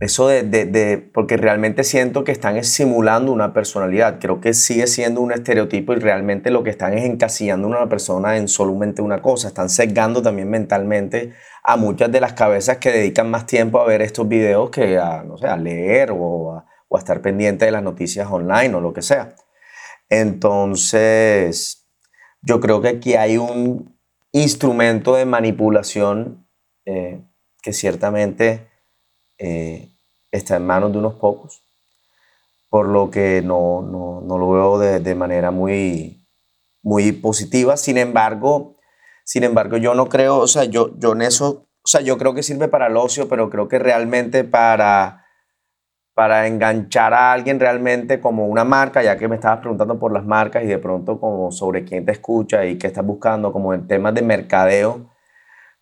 eso 0.00 0.26
de, 0.26 0.42
de, 0.42 0.98
porque 0.98 1.36
realmente 1.36 1.84
siento 1.84 2.24
que 2.24 2.32
están 2.32 2.64
simulando 2.64 3.30
una 3.30 3.52
personalidad. 3.52 4.18
Creo 4.18 4.40
que 4.40 4.52
sigue 4.52 4.88
siendo 4.88 5.20
un 5.20 5.30
estereotipo 5.30 5.92
y 5.92 5.96
realmente 6.00 6.50
lo 6.50 6.64
que 6.64 6.70
están 6.70 6.98
es 6.98 7.04
encasillando 7.04 7.68
a 7.68 7.70
una 7.70 7.88
persona 7.88 8.36
en 8.36 8.48
solamente 8.48 9.00
una 9.00 9.22
cosa. 9.22 9.46
Están 9.46 9.68
sesgando 9.68 10.20
también 10.20 10.50
mentalmente 10.50 11.34
a 11.62 11.76
muchas 11.76 12.10
de 12.10 12.20
las 12.20 12.32
cabezas 12.32 12.78
que 12.78 12.90
dedican 12.90 13.30
más 13.30 13.46
tiempo 13.46 13.78
a 13.78 13.86
ver 13.86 14.02
estos 14.02 14.26
videos 14.26 14.70
que 14.70 14.98
a, 14.98 15.22
no 15.22 15.38
sé, 15.38 15.46
a 15.46 15.56
leer 15.56 16.10
o 16.10 16.56
a, 16.56 16.66
o 16.88 16.96
a 16.96 16.98
estar 16.98 17.20
pendiente 17.22 17.66
de 17.66 17.70
las 17.70 17.84
noticias 17.84 18.26
online 18.28 18.74
o 18.74 18.80
lo 18.80 18.92
que 18.92 19.02
sea. 19.02 19.36
Entonces, 20.08 21.88
yo 22.40 22.58
creo 22.58 22.80
que 22.80 22.88
aquí 22.88 23.14
hay 23.14 23.38
un 23.38 23.91
instrumento 24.32 25.14
de 25.14 25.24
manipulación 25.26 26.48
eh, 26.84 27.22
que 27.62 27.72
ciertamente... 27.72 28.68
Eh, 29.38 29.92
está 30.32 30.56
en 30.56 30.66
manos 30.66 30.92
de 30.92 30.98
unos 30.98 31.14
pocos, 31.14 31.62
por 32.68 32.88
lo 32.88 33.10
que 33.10 33.42
no, 33.42 33.82
no, 33.82 34.22
no 34.22 34.38
lo 34.38 34.50
veo 34.50 34.78
de, 34.78 34.98
de, 34.98 35.14
manera 35.14 35.50
muy, 35.50 36.26
muy 36.82 37.12
positiva. 37.12 37.76
Sin 37.76 37.98
embargo, 37.98 38.78
sin 39.24 39.44
embargo, 39.44 39.76
yo 39.76 39.94
no 39.94 40.08
creo, 40.08 40.38
o 40.38 40.48
sea, 40.48 40.64
yo, 40.64 40.98
yo 40.98 41.12
en 41.12 41.22
eso, 41.22 41.68
o 41.84 41.86
sea, 41.86 42.00
yo 42.00 42.16
creo 42.16 42.34
que 42.34 42.42
sirve 42.42 42.68
para 42.68 42.86
el 42.86 42.96
ocio, 42.96 43.28
pero 43.28 43.50
creo 43.50 43.68
que 43.68 43.78
realmente 43.78 44.42
para, 44.42 45.21
para 46.14 46.46
enganchar 46.46 47.14
a 47.14 47.32
alguien 47.32 47.58
realmente 47.58 48.20
como 48.20 48.46
una 48.46 48.64
marca, 48.64 49.02
ya 49.02 49.16
que 49.16 49.28
me 49.28 49.36
estabas 49.36 49.60
preguntando 49.60 49.98
por 49.98 50.12
las 50.12 50.24
marcas 50.24 50.64
y 50.64 50.66
de 50.66 50.78
pronto 50.78 51.18
como 51.18 51.50
sobre 51.50 51.84
quién 51.84 52.04
te 52.04 52.12
escucha 52.12 52.64
y 52.66 52.76
qué 52.76 52.88
estás 52.88 53.04
buscando, 53.04 53.52
como 53.52 53.72
en 53.72 53.86
temas 53.86 54.14
de 54.14 54.22
mercadeo, 54.22 55.10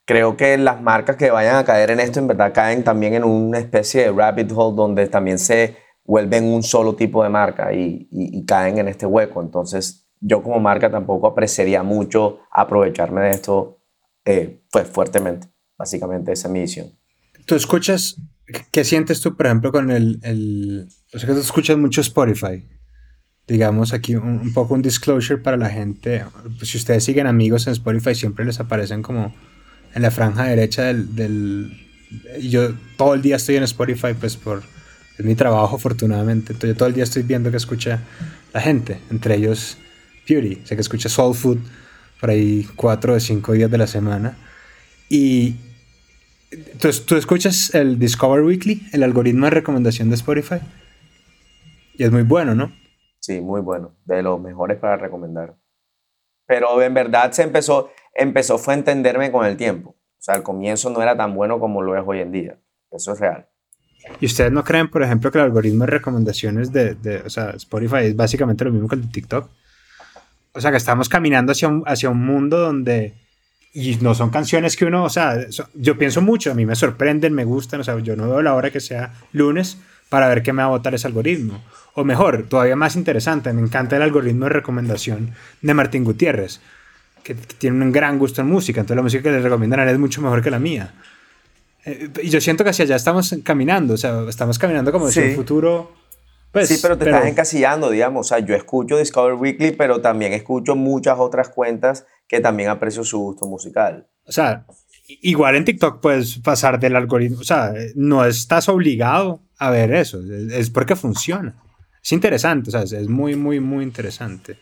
creo 0.05 0.37
que 0.37 0.57
las 0.59 0.81
marcas 0.81 1.17
que 1.17 1.31
vayan 1.31 1.57
a 1.57 1.65
caer 1.65 1.91
en 1.91 2.01
esto 2.01 2.21
en 2.21 2.29
verdad 2.29 2.53
caen 2.53 2.85
también 2.85 3.15
en 3.15 3.25
una 3.25 3.59
especie 3.59 4.03
de 4.03 4.13
rabbit 4.13 4.51
hole 4.55 4.77
donde 4.77 5.07
también 5.09 5.39
se 5.39 5.77
vuelven 6.05 6.45
un 6.53 6.63
solo 6.63 6.97
tipo 6.97 7.23
de 7.23 7.29
marca 7.29 7.73
y, 7.73 8.45
caen 8.47 8.79
en 8.79 8.89
este 8.89 9.07
hueco. 9.07 9.41
Entonces 9.41 10.09
yo 10.21 10.43
como 10.43 10.59
marca 10.59 10.91
tampoco 10.91 11.29
apreciaría 11.29 11.83
mucho 11.83 12.41
aprovecharme 12.51 13.23
de 13.23 13.31
esto 13.31 13.79
eh, 14.25 14.63
pues 14.71 14.89
fuertemente. 14.89 15.49
Básicamente 15.79 16.33
esa 16.33 16.49
es 16.49 16.53
mi 16.53 16.61
visión. 16.61 16.89
¿Tú 17.47 17.55
escuchas, 17.55 18.17
qué 18.71 18.85
sientes 18.85 19.21
tú 19.21 19.37
por 19.37 19.47
ejemplo 19.47 19.73
con 19.73 19.91
el, 19.91 20.19
el 20.23 20.89
o 21.13 21.19
sea 21.19 21.29
que 21.29 21.35
tú 21.35 21.41
escuchas 21.41 21.77
mucho 21.77 22.01
Spotify? 22.01 22.65
digamos 23.51 23.93
aquí 23.93 24.15
un, 24.15 24.53
poco 24.55 24.75
un 24.75 24.83
disclosure 24.83 25.41
para 25.41 25.57
la 25.57 25.69
gente. 25.69 26.25
Si 26.63 26.79
ustedes 26.79 27.03
siguen 27.03 27.27
amigos 27.27 27.67
en 27.67 27.73
Spotify, 27.73 28.15
siempre 28.15 28.45
les 28.45 28.61
aparecen 28.61 29.03
como 29.03 29.35
en 29.93 30.03
la 30.03 30.13
franja 30.13 30.45
derecha 30.45 30.85
del, 30.85 31.17
del, 31.17 31.87
Yo 32.41 32.73
todo 32.97 33.15
el 33.15 33.23
día 33.23 33.37
estoy 33.37 33.57
en 33.57 33.65
Spotify, 33.65 34.15
pues 34.19 34.37
por... 34.37 34.63
Es 35.19 35.25
mi 35.25 35.35
trabajo, 35.35 35.77
afortunadamente. 35.77 36.53
Entonces 36.53 36.71
yo 36.71 36.77
todo 36.77 36.89
el 36.89 36.95
día 36.95 37.05
estoy 37.05 37.25
viendo 37.25 37.51
que 37.51 37.57
escucha 37.57 38.01
la 38.55 38.61
gente, 38.61 39.01
entre 39.11 39.35
ellos 39.35 39.77
Beauty, 40.29 40.63
sé 40.65 40.77
que 40.77 40.81
escucha 40.81 41.09
Soul 41.09 41.35
Food 41.35 41.59
por 42.21 42.31
ahí 42.31 42.69
cuatro 42.77 43.15
de 43.15 43.21
cinco 43.21 43.53
días 43.53 43.71
de 43.71 43.79
la 43.79 43.89
semana. 43.89 44.37
Y 45.09 45.57
entonces 46.51 47.07
tú 47.07 47.17
escuchas 47.17 47.75
el 47.75 47.99
Discover 47.99 48.43
Weekly, 48.43 48.89
el 48.93 49.03
algoritmo 49.03 49.47
de 49.47 49.51
recomendación 49.51 50.09
de 50.09 50.17
Spotify. 50.17 50.61
Y 51.95 52.05
es 52.05 52.11
muy 52.11 52.23
bueno, 52.23 52.55
¿no? 52.55 52.73
Sí, 53.21 53.41
muy 53.41 53.61
bueno. 53.61 53.95
De 54.05 54.23
los 54.23 54.41
mejores 54.41 54.79
para 54.79 54.97
recomendar. 54.97 55.57
Pero 56.47 56.83
en 56.83 56.95
verdad 56.95 57.31
se 57.33 57.43
empezó, 57.43 57.91
empezó 58.15 58.59
fue 58.59 58.75
a 58.75 58.79
entenderme 58.79 59.31
con 59.31 59.47
el 59.47 59.57
tiempo. 59.57 59.91
O 59.91 60.23
sea, 60.23 60.35
al 60.35 60.43
comienzo 60.43 60.91
no 60.91 61.03
era 61.03 61.17
tan 61.17 61.35
bueno 61.35 61.61
como 61.61 61.83
lo 61.83 61.97
es 61.97 62.03
hoy 62.05 62.21
en 62.21 62.33
día. 62.33 62.59
Eso 62.91 63.13
es 63.13 63.21
real. 63.21 63.47
¿Y 64.21 64.27
ustedes 64.27 64.51
no 64.51 64.65
creen, 64.65 64.91
por 64.91 65.03
ejemplo, 65.03 65.31
que 65.31 65.39
el 65.39 65.45
algoritmo 65.45 65.85
de 65.85 65.91
recomendaciones 65.91 66.73
de, 66.73 66.95
de 66.95 67.19
o 67.19 67.31
sea, 67.31 67.51
Spotify 67.51 68.07
es 68.07 68.17
básicamente 68.17 68.65
lo 68.65 68.73
mismo 68.73 68.89
que 68.89 68.97
el 68.97 69.03
de 69.03 69.13
TikTok? 69.13 69.49
O 70.53 70.61
sea, 70.61 70.71
que 70.71 70.79
estamos 70.79 71.09
caminando 71.09 71.53
hacia 71.53 71.69
un, 71.69 71.85
hacia 71.87 72.11
un 72.11 72.25
mundo 72.25 72.59
donde... 72.59 73.15
Y 73.73 73.97
no 74.01 74.15
son 74.15 74.31
canciones 74.31 74.77
que 74.77 74.85
uno, 74.85 75.05
o 75.05 75.11
sea, 75.11 75.47
yo 75.75 75.97
pienso 75.97 76.21
mucho, 76.21 76.51
a 76.51 76.55
mí 76.55 76.67
me 76.67 76.75
sorprenden, 76.75 77.33
me 77.35 77.45
gustan, 77.45 77.81
o 77.81 77.85
sea, 77.85 77.99
yo 78.01 78.17
no 78.17 78.29
veo 78.29 78.43
la 78.43 78.55
hora 78.55 78.71
que 78.71 78.81
sea 78.81 79.15
lunes 79.33 79.79
para 80.09 80.29
ver 80.29 80.43
qué 80.43 80.53
me 80.53 80.63
va 80.63 80.69
a 80.69 80.71
votar 80.71 80.95
ese 80.95 81.07
algoritmo. 81.07 81.63
O 81.95 82.05
mejor, 82.05 82.47
todavía 82.49 82.75
más 82.75 82.97
interesante, 82.97 83.53
me 83.53 83.63
encanta 83.63 83.97
el 83.97 84.03
algoritmo 84.03 84.47
de 84.47 84.51
recomendación 84.51 85.31
de 85.63 85.75
Martín 85.75 86.05
Gutiérrez 86.05 86.61
que, 87.23 87.35
tiene 87.35 87.85
un 87.85 87.93
gran 87.93 88.19
gusto 88.19 88.41
en 88.41 88.49
música, 88.49 88.81
entonces 88.81 88.97
la 88.97 89.03
música 89.03 89.23
que 89.23 89.33
les 89.33 89.43
recomiendan 89.43 89.89
es 89.89 89.99
mucho 89.99 90.21
mejor 90.23 90.43
que 90.43 90.51
la 90.51 90.59
mía. 90.59 90.95
Eh, 91.85 92.11
y 92.23 92.29
yo 92.29 92.41
siento 92.41 92.65
que 92.65 92.71
hacia 92.71 92.85
allá 92.85 92.97
estamos 92.97 93.35
caminando, 93.43 93.95
o 93.95 93.97
sea, 93.97 94.25
estamos 94.29 94.59
caminando 94.59 94.93
como 94.93 95.07
hacia 95.07 95.25
un 95.25 95.35
futuro. 95.35 96.00
Pues, 96.53 96.69
sí, 96.69 96.79
pero 96.83 96.99
te 96.99 97.05
estás 97.05 97.27
encasillando, 97.27 97.91
digamos. 97.91 98.27
O 98.27 98.29
sea, 98.29 98.39
yo 98.41 98.55
escucho 98.55 98.99
Discover 98.99 99.35
Weekly, 99.35 99.73
pero 99.73 100.01
también 100.01 100.33
escucho 100.33 100.75
muchas 100.75 101.19
otras 101.19 101.49
cuentas 101.49 102.07
que 102.27 102.41
también 102.41 102.71
aprecio 102.71 103.05
su 103.05 103.19
gusto 103.19 103.47
musical. 103.47 104.09
O 104.25 104.33
sea, 104.33 104.67
igual 105.07 105.57
en 105.57 105.65
TikTok 105.65 106.01
puedes 106.01 106.39
pasar 106.39 106.81
del 106.81 106.97
algoritmo. 106.97 107.41
O 107.41 107.45
sea, 107.45 107.73
no 107.95 108.25
estás 108.25 108.69
obligado 108.69 109.43
a 109.59 109.71
ver 109.71 109.93
eso, 109.93 110.21
es 110.51 110.71
porque 110.71 110.97
funciona. 110.97 111.55
Es 112.03 112.13
interesante, 112.13 112.71
o 112.71 112.73
sea, 112.73 112.99
es 112.99 113.09
muy, 113.09 113.37
muy, 113.37 113.61
muy 113.61 113.85
interesante. 113.85 114.59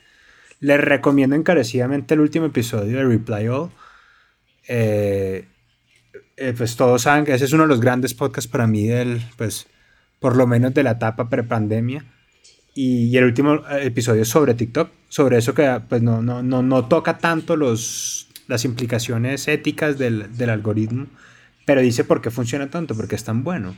Les 0.61 0.81
recomiendo 0.81 1.37
encarecidamente 1.37 2.15
el 2.15 2.21
último 2.21 2.47
episodio 2.47 2.99
de 2.99 3.05
Reply 3.05 3.49
All. 3.49 3.71
Eh, 4.67 5.47
eh, 6.37 6.55
pues 6.57 6.77
todos 6.77 7.03
saben 7.03 7.25
que 7.25 7.35
ese 7.35 7.45
es 7.45 7.53
uno 7.53 7.63
de 7.63 7.69
los 7.69 7.81
grandes 7.81 8.13
podcasts 8.13 8.51
para 8.51 8.67
mí 8.67 8.89
del, 8.89 9.23
pues, 9.37 9.67
por 10.21 10.37
lo 10.37 10.47
menos 10.47 10.75
de 10.75 10.83
la 10.83 10.93
etapa 10.93 11.29
prepandemia. 11.29 12.05
Y, 12.75 13.07
y 13.07 13.17
el 13.17 13.25
último 13.25 13.55
eh, 13.71 13.87
episodio 13.87 14.25
sobre 14.25 14.55
TikTok, 14.55 14.91
sobre 15.09 15.39
eso 15.39 15.55
que 15.55 15.81
pues 15.89 16.03
no, 16.03 16.23
no, 16.23 16.43
no, 16.43 16.63
no 16.63 16.87
toca 16.87 17.19
tanto 17.19 17.57
los, 17.57 18.29
las 18.47 18.65
implicaciones 18.65 19.49
éticas 19.49 19.99
del, 19.99 20.37
del 20.37 20.51
algoritmo, 20.51 21.07
pero 21.65 21.81
dice 21.81 22.05
por 22.05 22.21
qué 22.21 22.31
funciona 22.31 22.71
tanto, 22.71 22.95
porque 22.95 23.17
es 23.17 23.25
tan 23.25 23.43
bueno. 23.43 23.77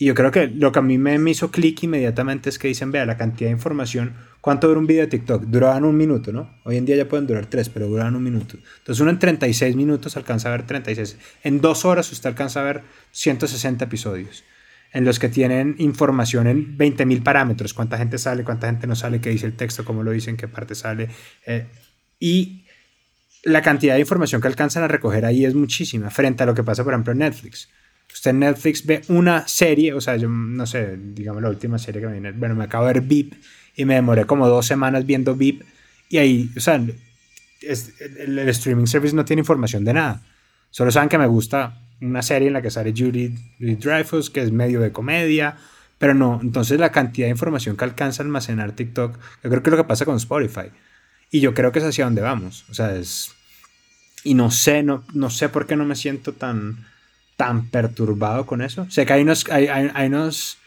Y 0.00 0.06
yo 0.06 0.14
creo 0.14 0.30
que 0.30 0.46
lo 0.46 0.70
que 0.70 0.78
a 0.78 0.82
mí 0.82 0.96
me, 0.96 1.18
me 1.18 1.32
hizo 1.32 1.50
clic 1.50 1.82
inmediatamente 1.82 2.48
es 2.48 2.58
que 2.58 2.68
dicen, 2.68 2.92
vea, 2.92 3.04
la 3.04 3.16
cantidad 3.16 3.50
de 3.50 3.56
información, 3.56 4.14
¿cuánto 4.40 4.68
dura 4.68 4.78
un 4.78 4.86
video 4.86 5.02
de 5.02 5.08
TikTok? 5.08 5.42
Duraban 5.42 5.84
un 5.84 5.96
minuto, 5.96 6.32
¿no? 6.32 6.48
Hoy 6.64 6.76
en 6.76 6.86
día 6.86 6.94
ya 6.94 7.08
pueden 7.08 7.26
durar 7.26 7.46
tres, 7.46 7.68
pero 7.68 7.88
duraban 7.88 8.14
un 8.14 8.22
minuto. 8.22 8.56
Entonces 8.78 9.00
uno 9.00 9.10
en 9.10 9.18
36 9.18 9.74
minutos 9.74 10.16
alcanza 10.16 10.48
a 10.48 10.52
ver 10.52 10.64
36. 10.64 11.18
En 11.42 11.60
dos 11.60 11.84
horas 11.84 12.12
usted 12.12 12.28
alcanza 12.28 12.60
a 12.60 12.64
ver 12.64 12.82
160 13.10 13.84
episodios 13.86 14.44
en 14.92 15.04
los 15.04 15.18
que 15.18 15.28
tienen 15.28 15.74
información 15.78 16.46
en 16.46 16.78
20.000 16.78 17.22
parámetros, 17.22 17.74
cuánta 17.74 17.98
gente 17.98 18.18
sale, 18.18 18.44
cuánta 18.44 18.68
gente 18.68 18.86
no 18.86 18.96
sale, 18.96 19.20
qué 19.20 19.30
dice 19.30 19.46
el 19.46 19.54
texto, 19.54 19.84
cómo 19.84 20.02
lo 20.02 20.12
dicen, 20.12 20.36
qué 20.36 20.48
parte 20.48 20.74
sale. 20.74 21.08
Eh, 21.46 21.66
y 22.18 22.64
la 23.44 23.62
cantidad 23.62 23.94
de 23.94 24.00
información 24.00 24.40
que 24.40 24.48
alcanzan 24.48 24.82
a 24.82 24.88
recoger 24.88 25.24
ahí 25.24 25.44
es 25.44 25.54
muchísima 25.54 26.10
frente 26.10 26.42
a 26.42 26.46
lo 26.46 26.54
que 26.54 26.62
pasa, 26.62 26.84
por 26.84 26.94
ejemplo, 26.94 27.12
en 27.12 27.18
Netflix. 27.18 27.68
Usted 28.12 28.30
en 28.30 28.38
Netflix 28.40 28.86
ve 28.86 29.02
una 29.08 29.46
serie, 29.46 29.92
o 29.92 30.00
sea, 30.00 30.16
yo 30.16 30.28
no 30.28 30.66
sé, 30.66 30.96
digamos 30.96 31.42
la 31.42 31.50
última 31.50 31.78
serie 31.78 32.00
que 32.00 32.06
me 32.06 32.14
viene, 32.14 32.32
bueno, 32.32 32.54
me 32.54 32.64
acabo 32.64 32.86
de 32.86 32.94
ver 32.94 33.02
VIP 33.02 33.34
y 33.76 33.84
me 33.84 33.94
demoré 33.94 34.24
como 34.24 34.48
dos 34.48 34.66
semanas 34.66 35.04
viendo 35.04 35.36
VIP 35.36 35.62
y 36.08 36.16
ahí, 36.16 36.50
o 36.56 36.60
sea, 36.60 36.76
el, 36.76 38.38
el, 38.38 38.48
streaming 38.48 38.86
service 38.86 39.14
no 39.14 39.24
tiene 39.24 39.40
información 39.40 39.84
de 39.84 39.92
nada. 39.92 40.22
Solo 40.70 40.90
saben 40.90 41.08
que 41.08 41.18
me 41.18 41.26
gusta 41.26 41.82
una 42.00 42.22
serie 42.22 42.48
en 42.48 42.54
la 42.54 42.62
que 42.62 42.70
sale 42.70 42.94
Judy, 42.96 43.34
Dreyfus, 43.58 44.30
que 44.30 44.42
es 44.42 44.52
medio 44.52 44.80
de 44.80 44.92
comedia, 44.92 45.56
pero 45.98 46.14
no, 46.14 46.38
entonces 46.42 46.78
la 46.78 46.92
cantidad 46.92 47.26
de 47.26 47.32
información 47.32 47.76
que 47.76 47.84
alcanza 47.84 48.22
a 48.22 48.26
almacenar 48.26 48.72
TikTok, 48.72 49.18
yo 49.42 49.50
creo 49.50 49.62
que 49.62 49.70
es 49.70 49.72
lo 49.72 49.82
que 49.82 49.88
pasa 49.88 50.04
con 50.04 50.16
Spotify. 50.16 50.70
Y 51.30 51.40
yo 51.40 51.54
creo 51.54 51.72
que 51.72 51.80
es 51.80 51.84
hacia 51.84 52.04
donde 52.04 52.22
vamos. 52.22 52.64
O 52.70 52.74
sea, 52.74 52.94
es... 52.94 53.32
Y 54.24 54.34
no 54.34 54.50
sé, 54.50 54.82
no, 54.82 55.04
no 55.12 55.30
sé 55.30 55.48
por 55.48 55.66
qué 55.66 55.76
no 55.76 55.84
me 55.84 55.96
siento 55.96 56.32
tan, 56.32 56.86
tan 57.36 57.66
perturbado 57.66 58.46
con 58.46 58.62
eso. 58.62 58.88
Sé 58.90 59.06
que 59.06 59.12
hay, 59.12 59.22
unos, 59.22 59.48
hay, 59.50 59.66
hay, 59.68 59.90
hay, 59.94 60.06
unos, 60.08 60.58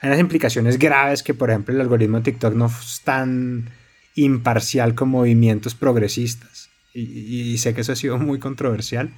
hay 0.00 0.08
unas 0.08 0.20
implicaciones 0.20 0.78
graves 0.78 1.22
que, 1.22 1.34
por 1.34 1.50
ejemplo, 1.50 1.74
el 1.74 1.80
algoritmo 1.80 2.18
de 2.18 2.24
TikTok 2.24 2.54
no 2.54 2.66
es 2.66 3.00
tan 3.02 3.70
imparcial 4.14 4.94
con 4.94 5.08
movimientos 5.08 5.74
progresistas. 5.74 6.68
Y, 6.92 7.00
y, 7.52 7.58
sé 7.58 7.74
que 7.74 7.80
eso 7.82 7.92
ha 7.92 7.96
sido 7.96 8.18
muy 8.18 8.38
controversial. 8.38 9.10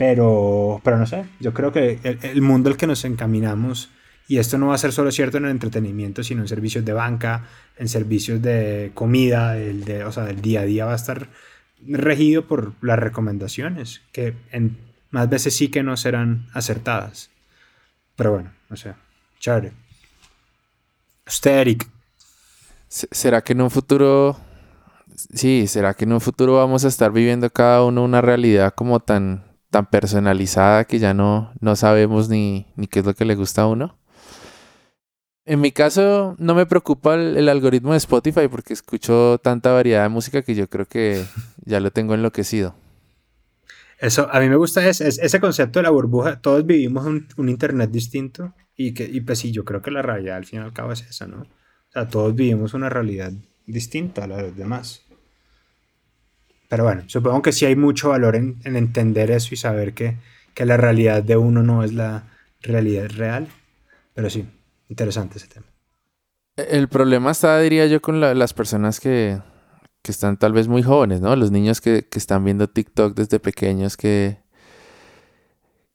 Pero, 0.00 0.80
pero 0.82 0.96
no 0.96 1.04
sé, 1.04 1.26
yo 1.40 1.52
creo 1.52 1.72
que 1.72 1.98
el, 2.02 2.18
el 2.22 2.40
mundo 2.40 2.70
al 2.70 2.78
que 2.78 2.86
nos 2.86 3.04
encaminamos 3.04 3.90
y 4.28 4.38
esto 4.38 4.56
no 4.56 4.68
va 4.68 4.74
a 4.74 4.78
ser 4.78 4.92
solo 4.92 5.12
cierto 5.12 5.36
en 5.36 5.44
el 5.44 5.50
entretenimiento, 5.50 6.22
sino 6.22 6.40
en 6.40 6.48
servicios 6.48 6.86
de 6.86 6.94
banca, 6.94 7.44
en 7.76 7.86
servicios 7.86 8.40
de 8.40 8.92
comida, 8.94 9.58
el 9.58 9.84
de, 9.84 10.04
o 10.04 10.10
sea, 10.10 10.30
el 10.30 10.40
día 10.40 10.60
a 10.60 10.64
día 10.64 10.86
va 10.86 10.92
a 10.92 10.96
estar 10.96 11.28
regido 11.86 12.46
por 12.46 12.72
las 12.80 12.98
recomendaciones, 12.98 14.00
que 14.10 14.34
más 15.10 15.28
veces 15.28 15.54
sí 15.54 15.68
que 15.68 15.82
no 15.82 15.98
serán 15.98 16.46
acertadas. 16.54 17.28
Pero 18.16 18.32
bueno, 18.32 18.52
no 18.70 18.76
sé, 18.76 18.94
chévere. 19.38 19.72
Usted, 21.26 21.58
Eric. 21.58 21.88
¿Será 22.88 23.42
que 23.42 23.52
en 23.52 23.60
un 23.60 23.70
futuro, 23.70 24.40
sí, 25.34 25.66
será 25.66 25.92
que 25.92 26.04
en 26.04 26.14
un 26.14 26.22
futuro 26.22 26.54
vamos 26.54 26.86
a 26.86 26.88
estar 26.88 27.12
viviendo 27.12 27.50
cada 27.50 27.84
uno 27.84 28.02
una 28.02 28.22
realidad 28.22 28.72
como 28.74 29.00
tan, 29.00 29.49
tan 29.70 29.86
personalizada 29.86 30.84
que 30.84 30.98
ya 30.98 31.14
no, 31.14 31.52
no 31.60 31.76
sabemos 31.76 32.28
ni, 32.28 32.66
ni 32.76 32.86
qué 32.86 33.00
es 33.00 33.06
lo 33.06 33.14
que 33.14 33.24
le 33.24 33.36
gusta 33.36 33.62
a 33.62 33.66
uno? 33.66 33.96
En 35.46 35.60
mi 35.60 35.72
caso, 35.72 36.36
no 36.38 36.54
me 36.54 36.66
preocupa 36.66 37.14
el, 37.14 37.48
algoritmo 37.48 37.92
de 37.92 37.98
Spotify 37.98 38.46
porque 38.48 38.72
escucho 38.72 39.40
tanta 39.42 39.72
variedad 39.72 40.02
de 40.02 40.08
música 40.08 40.42
que 40.42 40.54
yo 40.54 40.68
creo 40.68 40.86
que 40.86 41.24
ya 41.64 41.80
lo 41.80 41.90
tengo 41.90 42.14
enloquecido. 42.14 42.74
Eso, 43.98 44.28
a 44.32 44.40
mí 44.40 44.48
me 44.48 44.56
gusta 44.56 44.86
ese, 44.86 45.08
ese 45.08 45.40
concepto 45.40 45.78
de 45.78 45.84
la 45.84 45.90
burbuja. 45.90 46.40
Todos 46.40 46.64
vivimos 46.64 47.04
un, 47.04 47.26
un 47.36 47.48
internet 47.48 47.90
distinto 47.90 48.54
y, 48.76 48.94
que, 48.94 49.04
y 49.04 49.20
pues 49.22 49.40
sí, 49.40 49.50
yo 49.52 49.64
creo 49.64 49.82
que 49.82 49.90
la 49.90 50.02
realidad 50.02 50.36
al 50.36 50.46
fin 50.46 50.60
y 50.60 50.62
al 50.62 50.72
cabo 50.72 50.92
es 50.92 51.02
esa, 51.02 51.26
¿no? 51.26 51.42
O 51.42 51.92
sea, 51.92 52.08
todos 52.08 52.34
vivimos 52.34 52.72
una 52.72 52.88
realidad 52.88 53.32
distinta 53.66 54.24
a 54.24 54.26
la 54.26 54.36
de 54.36 54.42
los 54.42 54.56
demás. 54.56 55.04
Pero 56.70 56.84
bueno, 56.84 57.02
supongo 57.08 57.42
que 57.42 57.50
sí 57.50 57.66
hay 57.66 57.74
mucho 57.74 58.10
valor 58.10 58.36
en, 58.36 58.60
en 58.62 58.76
entender 58.76 59.32
eso 59.32 59.52
y 59.52 59.56
saber 59.56 59.92
que, 59.92 60.18
que 60.54 60.64
la 60.64 60.76
realidad 60.76 61.20
de 61.20 61.36
uno 61.36 61.64
no 61.64 61.82
es 61.82 61.92
la 61.92 62.28
realidad 62.62 63.10
real. 63.10 63.48
Pero 64.14 64.30
sí, 64.30 64.46
interesante 64.88 65.38
ese 65.38 65.48
tema. 65.48 65.66
El 66.56 66.88
problema 66.88 67.32
está, 67.32 67.58
diría 67.58 67.88
yo, 67.88 68.00
con 68.00 68.20
las 68.20 68.54
personas 68.54 69.00
que, 69.00 69.40
que, 70.02 70.12
están 70.12 70.36
tal 70.36 70.52
vez 70.52 70.68
muy 70.68 70.84
jóvenes, 70.84 71.20
¿no? 71.20 71.34
Los 71.34 71.50
niños 71.50 71.80
que, 71.80 72.06
que 72.08 72.20
están 72.20 72.44
viendo 72.44 72.68
TikTok 72.68 73.16
desde 73.16 73.40
pequeños, 73.40 73.96
que 73.96 74.38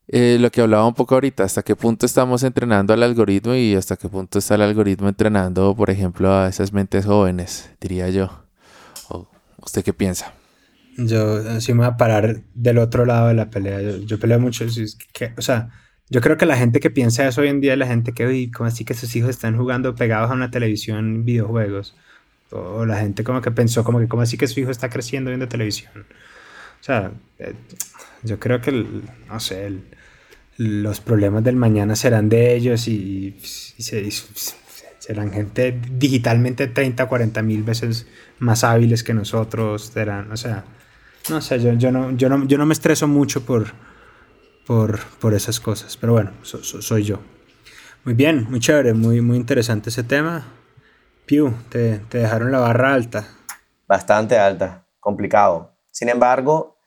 eh, 0.09 0.35
lo 0.41 0.51
que 0.51 0.59
hablaba 0.59 0.85
un 0.85 0.93
poco 0.93 1.15
ahorita, 1.15 1.45
hasta 1.45 1.63
qué 1.63 1.77
punto 1.77 2.05
estamos 2.05 2.43
entrenando 2.43 2.93
al 2.93 3.01
algoritmo 3.01 3.55
y 3.55 3.75
hasta 3.75 3.95
qué 3.95 4.09
punto 4.09 4.39
está 4.39 4.55
el 4.55 4.63
algoritmo 4.63 5.07
entrenando, 5.07 5.73
por 5.73 5.89
ejemplo, 5.89 6.33
a 6.33 6.49
esas 6.49 6.73
mentes 6.73 7.05
jóvenes, 7.05 7.69
diría 7.79 8.09
yo. 8.09 8.29
¿Usted 9.57 9.81
qué 9.81 9.93
piensa? 9.93 10.33
Yo 10.97 11.59
sí 11.61 11.73
me 11.73 11.79
voy 11.79 11.87
a 11.87 11.97
parar 11.97 12.41
del 12.53 12.77
otro 12.77 13.05
lado 13.05 13.27
de 13.27 13.33
la 13.33 13.49
pelea. 13.49 13.81
Yo, 13.81 13.97
yo 13.97 14.19
peleo 14.19 14.39
mucho, 14.39 14.65
que, 15.13 15.33
o 15.37 15.41
sea, 15.41 15.69
yo 16.09 16.21
creo 16.21 16.37
que 16.37 16.45
la 16.45 16.57
gente 16.57 16.79
que 16.79 16.89
piensa 16.89 17.27
eso 17.27 17.41
hoy 17.41 17.47
en 17.47 17.61
día 17.61 17.73
es 17.73 17.79
la 17.79 17.87
gente 17.87 18.13
que, 18.13 18.27
uy, 18.27 18.51
¿cómo 18.51 18.67
así 18.67 18.85
que 18.85 18.93
sus 18.93 19.15
hijos 19.15 19.31
están 19.31 19.57
jugando 19.57 19.95
pegados 19.95 20.29
a 20.31 20.33
una 20.33 20.51
televisión 20.51 21.25
videojuegos? 21.25 21.95
O 22.51 22.85
la 22.85 22.99
gente 22.99 23.23
como 23.23 23.41
que 23.41 23.51
pensó, 23.51 23.83
como 23.83 23.99
que, 23.99 24.07
¿cómo 24.07 24.21
así 24.21 24.37
que 24.37 24.47
su 24.47 24.59
hijo 24.59 24.71
está 24.71 24.89
creciendo 24.89 25.31
viendo 25.31 25.47
televisión? 25.47 26.05
O 26.79 26.83
sea, 26.83 27.11
eh, 27.39 27.53
yo 28.23 28.39
creo 28.39 28.61
que, 28.61 28.69
el, 28.69 29.01
no 29.27 29.39
sé, 29.39 29.65
el, 29.65 29.83
los 30.57 31.01
problemas 31.01 31.43
del 31.43 31.55
mañana 31.55 31.95
serán 31.95 32.29
de 32.29 32.55
ellos 32.55 32.87
y, 32.87 33.35
y, 33.77 33.83
se, 33.83 34.01
y, 34.01 34.11
serán 34.99 35.31
gente 35.31 35.79
digitalmente 35.91 36.67
30, 36.67 37.07
40 37.07 37.41
mil 37.41 37.63
veces 37.63 38.07
más 38.39 38.63
hábiles 38.63 39.03
que 39.03 39.13
nosotros. 39.13 39.91
Serán, 39.93 40.31
o 40.31 40.37
sea, 40.37 40.65
no 41.29 41.41
sé, 41.41 41.59
yo, 41.59 41.73
yo, 41.73 41.91
no, 41.91 42.11
yo, 42.11 42.29
no, 42.29 42.45
yo 42.45 42.57
no 42.57 42.65
me 42.65 42.73
estreso 42.73 43.07
mucho 43.07 43.45
por 43.45 43.73
por, 44.65 44.99
por 45.19 45.33
esas 45.33 45.59
cosas. 45.59 45.97
Pero 45.97 46.13
bueno, 46.13 46.31
soy 46.43 47.03
yo. 47.03 47.19
Muy 48.03 48.13
bien, 48.13 48.47
muy 48.49 48.59
chévere, 48.59 48.93
muy, 48.93 49.21
muy 49.21 49.37
interesante 49.37 49.89
ese 49.89 50.03
tema. 50.03 50.45
Piu, 51.25 51.53
te, 51.69 51.99
te 51.99 52.19
dejaron 52.19 52.51
la 52.51 52.59
barra 52.59 52.93
alta. 52.93 53.25
Bastante 53.87 54.37
alta, 54.37 54.85
complicado. 54.99 55.75
Sin 55.91 56.09
embargo, 56.09 56.77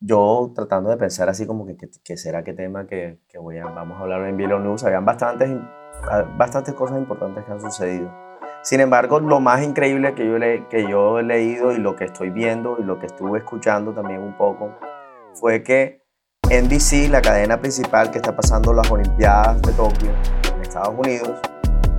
yo 0.00 0.52
tratando 0.54 0.90
de 0.90 0.96
pensar 0.96 1.28
así 1.28 1.46
como 1.46 1.66
que, 1.66 1.76
que, 1.76 2.16
será 2.16 2.44
qué 2.44 2.52
tema 2.52 2.86
que, 2.86 3.20
que, 3.28 3.38
voy 3.38 3.58
a, 3.58 3.66
vamos 3.66 3.98
a 3.98 4.00
hablar 4.02 4.26
en 4.28 4.36
Vilo 4.36 4.58
News, 4.58 4.84
habían 4.84 5.04
bastantes, 5.04 5.50
bastantes 6.36 6.74
cosas 6.74 6.98
importantes 6.98 7.44
que 7.44 7.52
han 7.52 7.60
sucedido. 7.60 8.23
Sin 8.64 8.80
embargo, 8.80 9.20
lo 9.20 9.40
más 9.40 9.62
increíble 9.62 10.14
que 10.14 10.26
yo, 10.26 10.38
le, 10.38 10.66
que 10.68 10.88
yo 10.88 11.18
he 11.18 11.22
leído 11.22 11.72
y 11.72 11.76
lo 11.76 11.96
que 11.96 12.04
estoy 12.04 12.30
viendo 12.30 12.78
y 12.80 12.82
lo 12.82 12.98
que 12.98 13.04
estuve 13.04 13.40
escuchando 13.40 13.92
también 13.92 14.22
un 14.22 14.32
poco 14.38 14.78
fue 15.34 15.62
que 15.62 16.02
NBC, 16.48 17.10
la 17.10 17.20
cadena 17.20 17.60
principal 17.60 18.10
que 18.10 18.16
está 18.16 18.34
pasando 18.34 18.72
las 18.72 18.90
Olimpiadas 18.90 19.60
de 19.60 19.72
Tokio 19.74 20.10
en 20.54 20.62
Estados 20.62 20.94
Unidos, 20.96 21.38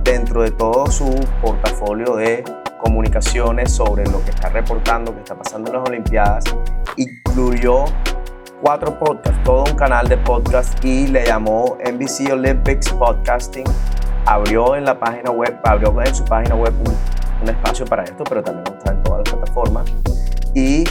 dentro 0.02 0.42
de 0.42 0.50
todo 0.50 0.88
su 0.88 1.08
portafolio 1.40 2.16
de 2.16 2.42
comunicaciones 2.80 3.70
sobre 3.70 4.04
lo 4.06 4.20
que 4.24 4.30
está 4.30 4.48
reportando, 4.48 5.14
que 5.14 5.20
está 5.20 5.38
pasando 5.38 5.70
en 5.70 5.78
las 5.78 5.88
Olimpiadas, 5.88 6.44
incluyó 6.96 7.84
cuatro 8.60 8.98
podcasts, 8.98 9.40
todo 9.44 9.62
un 9.70 9.76
canal 9.76 10.08
de 10.08 10.16
podcast 10.16 10.84
y 10.84 11.06
le 11.06 11.26
llamó 11.26 11.78
NBC 11.88 12.32
Olympics 12.32 12.92
Podcasting. 12.92 13.66
Abrió 14.26 14.76
en 14.76 14.84
la 14.84 14.98
página 14.98 15.30
web, 15.30 15.58
abrió 15.64 15.94
en 16.02 16.14
su 16.14 16.24
página 16.24 16.54
web 16.54 16.74
un, 16.86 17.42
un 17.42 17.48
espacio 17.48 17.86
para 17.86 18.04
esto, 18.04 18.24
pero 18.28 18.42
también 18.42 18.76
está 18.76 18.92
en 18.92 19.02
todas 19.02 19.20
las 19.24 19.34
plataformas. 19.34 19.92
Y 20.54 20.84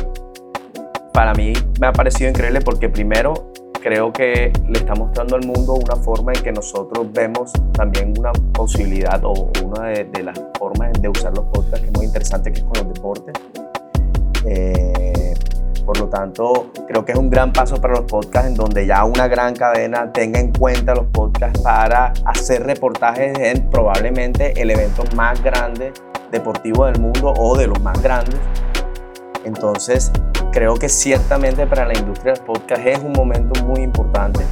para 1.13 1.33
mí 1.33 1.53
me 1.79 1.87
ha 1.87 1.91
parecido 1.91 2.29
increíble 2.29 2.61
porque 2.61 2.89
primero 2.89 3.51
creo 3.85 4.11
que 4.11 4.51
le 4.67 4.79
está 4.79 4.95
mostrando 4.95 5.35
al 5.35 5.45
mundo 5.45 5.75
una 5.75 5.95
forma 5.95 6.33
en 6.33 6.41
que 6.41 6.51
nosotros 6.51 7.11
vemos 7.11 7.53
también 7.73 8.13
una 8.17 8.31
posibilidad 8.51 9.23
o 9.23 9.51
una 9.63 9.89
de, 9.89 10.23
las 10.23 10.41
formas 10.57 10.91
de 10.99 11.07
usar 11.07 11.35
los 11.35 11.45
podcasts 11.45 11.81
que 11.81 11.85
es 11.85 11.93
muy 11.93 12.05
interesante 12.07 12.51
que 12.51 12.59
es 12.59 12.65
con 12.65 12.73
los 12.79 12.93
deportes. 12.93 13.33
Eh, 14.43 15.14
por 15.85 15.99
lo 15.99 16.09
tanto, 16.09 16.71
creo 16.87 17.05
que 17.05 17.11
es 17.11 17.17
un 17.17 17.29
gran 17.29 17.53
paso 17.53 17.79
para 17.79 17.93
los 17.93 18.05
podcasts 18.05 18.49
en 18.49 18.55
donde 18.55 18.87
ya 18.87 19.05
una 19.05 19.27
gran 19.27 19.55
cadena 19.55 20.11
tenga 20.11 20.39
en 20.39 20.51
cuenta 20.51 20.95
los 20.95 21.05
podcasts 21.07 21.61
para 21.61 22.11
hacer 22.25 22.63
reportajes 22.63 23.37
en 23.37 23.69
probablemente 23.69 24.59
el 24.59 24.71
evento 24.71 25.03
más 25.15 25.41
grande 25.43 25.93
deportivo 26.31 26.85
del 26.85 26.99
mundo 26.99 27.33
o 27.37 27.55
de 27.55 27.67
los 27.67 27.79
más 27.81 28.01
grandes. 28.01 28.39
Entonces, 29.45 30.11
creo 30.51 30.75
que 30.75 30.89
ciertamente 30.89 31.67
para 31.67 31.85
la 31.85 31.97
industria 31.97 32.33
del 32.33 32.43
podcast 32.43 32.85
es 32.85 32.99
un 32.99 33.11
momento 33.11 33.63
muy 33.63 33.81
importante 33.81 34.43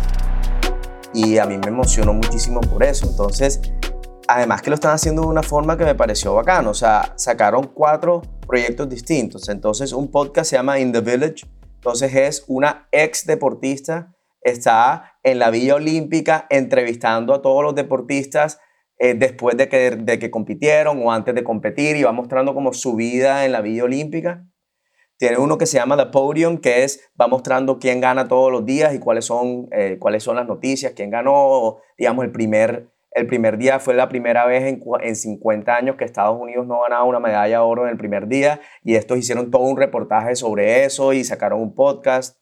y 1.13 1.38
a 1.39 1.46
mí 1.46 1.58
me 1.58 1.67
emocionó 1.67 2.13
muchísimo 2.13 2.62
por 2.62 2.84
eso. 2.84 3.08
Entonces, 3.08 3.60
además 4.28 4.62
que 4.62 4.70
lo 4.70 4.76
están 4.76 4.94
haciendo 4.94 5.24
de 5.24 5.28
una 5.28 5.44
forma 5.44 5.78
que 5.78 5.86
me 5.86 5.96
pareció 5.96 6.34
bacano, 6.34 6.72
o 6.72 6.74
sea, 6.74 7.14
sacaron 7.16 7.68
cuatro 7.74 8.22
proyectos 8.48 8.90
distintos. 8.90 9.50
Entonces, 9.50 9.94
un 9.94 10.10
podcast 10.10 10.50
se 10.50 10.56
llama 10.56 10.80
In 10.80 10.92
the 10.92 11.02
Village, 11.02 11.46
entonces 11.76 12.14
es 12.16 12.46
una 12.48 12.88
ex 12.92 13.26
deportista, 13.26 14.14
está 14.42 15.18
en 15.24 15.40
la 15.40 15.50
Villa 15.50 15.76
Olímpica 15.76 16.48
entrevistando 16.50 17.34
a 17.34 17.42
todos 17.42 17.64
los 17.64 17.76
deportistas 17.76 18.60
eh, 19.00 19.16
después 19.16 19.58
de 19.58 19.68
que, 19.68 19.92
de 19.92 20.20
que 20.20 20.32
compitieron 20.32 21.02
o 21.06 21.12
antes 21.12 21.34
de 21.36 21.44
competir 21.44 21.96
y 21.96 22.04
va 22.04 22.12
mostrando 22.12 22.54
como 22.54 22.74
su 22.74 22.96
vida 22.96 23.46
en 23.46 23.52
la 23.52 23.62
Villa 23.62 23.86
Olímpica. 23.86 24.46
Tiene 25.18 25.38
uno 25.38 25.58
que 25.58 25.66
se 25.66 25.78
llama 25.78 25.98
The 25.98 26.08
Podium, 26.08 26.58
que 26.58 26.84
es, 26.84 27.12
va 27.20 27.28
mostrando 27.28 27.80
quién 27.80 28.02
gana 28.02 28.28
todos 28.28 28.52
los 28.52 28.66
días 28.66 28.94
y 28.94 29.00
cuáles 29.00 29.26
son, 29.26 29.68
eh, 29.72 29.98
cuáles 30.00 30.24
son 30.24 30.36
las 30.36 30.48
noticias, 30.48 30.94
quién 30.96 31.10
ganó, 31.10 31.78
digamos, 31.98 32.26
el 32.26 32.32
primer, 32.32 32.92
el 33.15 33.28
primer 33.28 33.58
día 33.58 33.80
fue 33.80 33.93
la 33.93 34.10
primera 34.10 34.45
vez 34.45 34.63
en, 34.63 34.82
en 35.02 35.15
50 35.15 35.76
años 35.76 35.95
que 35.95 36.06
Estados 36.06 36.39
Unidos 36.39 36.65
no 36.65 36.82
ganaba 36.82 37.04
una 37.04 37.19
medalla 37.19 37.58
de 37.58 37.63
oro 37.63 37.84
en 37.86 37.91
el 37.91 37.97
primer 37.97 38.28
día 38.28 38.60
y 38.84 38.95
estos 38.95 39.17
hicieron 39.17 39.52
todo 39.52 39.63
un 39.63 39.78
reportaje 39.78 40.36
sobre 40.36 40.86
eso 40.86 41.13
y 41.13 41.23
sacaron 41.23 41.62
un 41.62 41.76
podcast. 41.76 42.38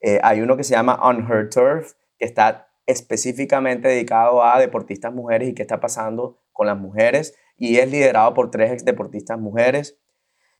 Eh, 0.00 0.20
hay 0.22 0.40
uno 0.40 0.56
que 0.56 0.64
se 0.64 0.74
llama 0.74 0.98
On 1.02 1.26
Her 1.30 1.50
Turf, 1.50 1.92
que 2.18 2.24
está 2.24 2.68
específicamente 2.86 3.88
dedicado 3.88 4.42
a 4.42 4.58
deportistas 4.58 5.12
mujeres 5.12 5.48
y 5.48 5.54
qué 5.54 5.62
está 5.62 5.80
pasando 5.80 6.40
con 6.52 6.66
las 6.66 6.78
mujeres 6.78 7.34
y 7.56 7.76
es 7.76 7.90
liderado 7.90 8.32
por 8.34 8.50
tres 8.50 8.72
ex 8.72 8.84
deportistas 8.84 9.38
mujeres. 9.38 9.98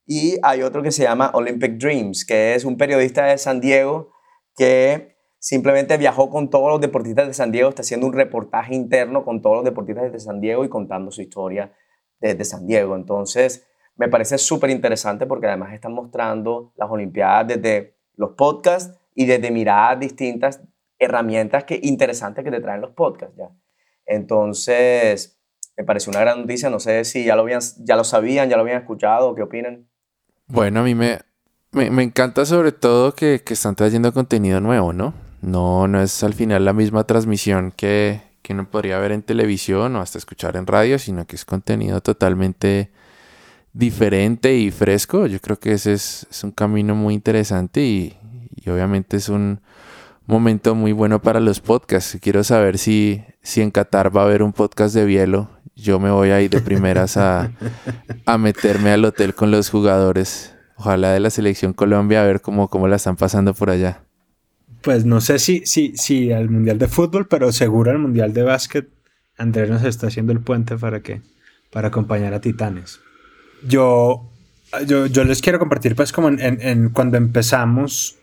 Y 0.05 0.39
hay 0.43 0.63
otro 0.63 0.83
que 0.83 0.91
se 0.91 1.05
llama 1.05 1.31
Olympic 1.35 1.79
Dreams, 1.79 2.25
que 2.25 2.55
es 2.55 2.65
un 2.65 2.77
periodista 2.77 3.27
de 3.27 3.39
San 3.39 3.61
Diego 3.61 4.13
que 4.57 5.18
simplemente 5.39 5.97
viajó 5.97 6.31
con 6.31 6.51
todos 6.51 6.69
los 6.71 6.81
deportistas 6.81 7.27
de 7.27 7.35
San 7.35 7.53
Diego, 7.53 7.69
está 7.69 7.83
haciendo 7.83 8.07
un 8.07 8.13
reportaje 8.13 8.75
interno 8.75 9.25
con 9.25 9.41
todos 9.41 9.57
los 9.57 9.65
deportistas 9.65 10.13
de 10.13 10.21
San 10.21 10.41
Diego 10.41 10.65
y 10.65 10.69
contando 10.69 11.11
su 11.11 11.23
historia 11.23 11.73
desde 12.21 12.45
San 12.45 12.67
Diego. 12.67 12.97
Entonces, 12.97 13.67
me 13.97 14.09
parece 14.09 14.39
súper 14.39 14.71
interesante 14.71 15.27
porque 15.27 15.47
además 15.47 15.73
están 15.73 15.93
mostrando 15.93 16.73
las 16.77 16.91
Olimpiadas 16.91 17.49
desde 17.49 17.97
los 18.17 18.31
podcasts 18.33 18.99
y 19.15 19.27
desde 19.27 19.51
miradas 19.51 20.01
distintas, 20.01 20.61
herramientas 20.99 21.65
que, 21.65 21.79
interesantes 21.83 22.45
que 22.45 22.51
te 22.51 22.61
traen 22.61 22.81
los 22.81 22.93
podcasts 22.93 23.37
ya. 23.37 23.51
Entonces, 24.07 25.39
me 25.77 25.85
pareció 25.85 26.11
una 26.11 26.21
gran 26.21 26.41
noticia. 26.41 26.71
No 26.71 26.81
sé 26.81 27.05
si 27.05 27.25
ya 27.25 27.37
lo, 27.37 27.43
habían, 27.43 27.61
ya 27.85 27.97
lo 27.97 28.05
sabían, 28.05 28.49
ya 28.49 28.57
lo 28.57 28.63
habían 28.63 28.79
escuchado, 28.79 29.35
¿qué 29.35 29.43
opinan? 29.43 29.89
Bueno, 30.47 30.81
a 30.81 30.83
mí 30.83 30.95
me, 30.95 31.19
me, 31.73 32.03
encanta 32.03 32.47
sobre 32.47 32.73
todo 32.73 33.15
que, 33.15 33.43
que 33.45 33.55
están 33.55 33.77
trayendo 33.77 34.13
contenido 34.13 34.61
nuevo, 34.61 34.93
¿no? 34.93 35.13
No, 35.41 35.87
no 35.89 36.03
es 36.03 36.23
al 36.25 36.35
final 36.35 36.65
la 36.65 36.73
misma 36.73 37.05
transmisión 37.05 37.73
que, 37.77 38.23
que 38.43 38.53
uno 38.53 38.69
podría 38.71 38.99
ver 38.99 39.13
en 39.13 39.23
televisión 39.23 39.95
o 39.97 40.01
hasta 40.01 40.19
escuchar 40.19 40.57
en 40.57 40.67
radio, 40.67 40.99
sino 40.99 41.27
que 41.27 41.37
es 41.37 41.45
contenido 41.45 42.01
totalmente 42.01 42.91
diferente 43.73 44.57
y 44.57 44.71
fresco. 44.71 45.27
Yo 45.27 45.41
creo 45.41 45.59
que 45.59 45.73
ese 45.73 45.93
es, 45.93 46.27
un 46.43 46.51
camino 46.51 46.95
muy 46.95 47.15
interesante 47.15 47.83
y, 47.83 48.17
obviamente 48.67 49.17
es 49.17 49.31
un 49.31 49.61
momento 50.27 50.75
muy 50.75 50.93
bueno 50.93 51.23
para 51.23 51.41
los 51.41 51.61
podcasts. 51.61 52.19
Quiero 52.21 52.45
saber 52.45 52.77
si, 52.77 53.25
si 53.41 53.63
en 53.63 53.71
Qatar 53.71 54.15
va 54.15 54.23
a 54.23 54.25
haber 54.25 54.43
un 54.43 54.53
podcast 54.53 54.95
de 54.95 55.07
Bielo. 55.07 55.49
Yo 55.75 56.01
me 56.01 56.11
voy 56.11 56.31
a 56.31 56.41
ir 56.43 56.51
de 56.51 56.61
primeras 56.61 57.17
a, 57.17 57.53
a 58.27 58.37
meterme 58.37 58.91
al 58.91 59.05
hotel 59.05 59.35
con 59.35 59.51
los 59.51 59.71
jugadores. 59.71 60.55
Ojalá 60.77 61.13
de 61.13 61.21
la 61.21 61.31
selección 61.31 61.73
Colombia 61.73 62.23
a 62.23 62.27
ver 62.27 62.41
cómo, 62.41 62.69
cómo 62.69 62.89
la 62.89 62.97
están 62.97 63.17
pasando 63.17 63.55
por 63.55 63.71
allá. 63.71 64.08
Pues 64.83 65.05
no 65.05 65.21
sé 65.21 65.39
si, 65.39 65.67
si, 65.67 65.97
si 65.97 66.33
al 66.33 66.51
Mundial 66.51 66.79
de 66.79 66.89
Fútbol, 66.89 67.27
pero 67.27 67.53
seguro 67.53 67.91
al 67.91 67.99
Mundial 67.99 68.33
de 68.33 68.43
Básquet, 68.43 68.89
Andrés 69.37 69.71
nos 69.71 69.85
está 69.85 70.09
haciendo 70.09 70.33
el 70.33 70.41
puente 70.41 70.77
para 70.77 71.01
que 71.01 71.23
para 71.71 71.89
acompañar 71.89 72.35
a 72.35 72.41
Titanes. 72.41 73.01
Yo, 73.67 74.31
yo, 74.87 75.07
yo 75.07 75.25
les 75.25 75.43
quiero 75.43 75.59
compartir, 75.59 75.95
pues, 75.95 76.13
como 76.13 76.29
en, 76.29 76.41
en, 76.41 76.89
cuando 76.91 77.17
empezamos, 77.17 78.17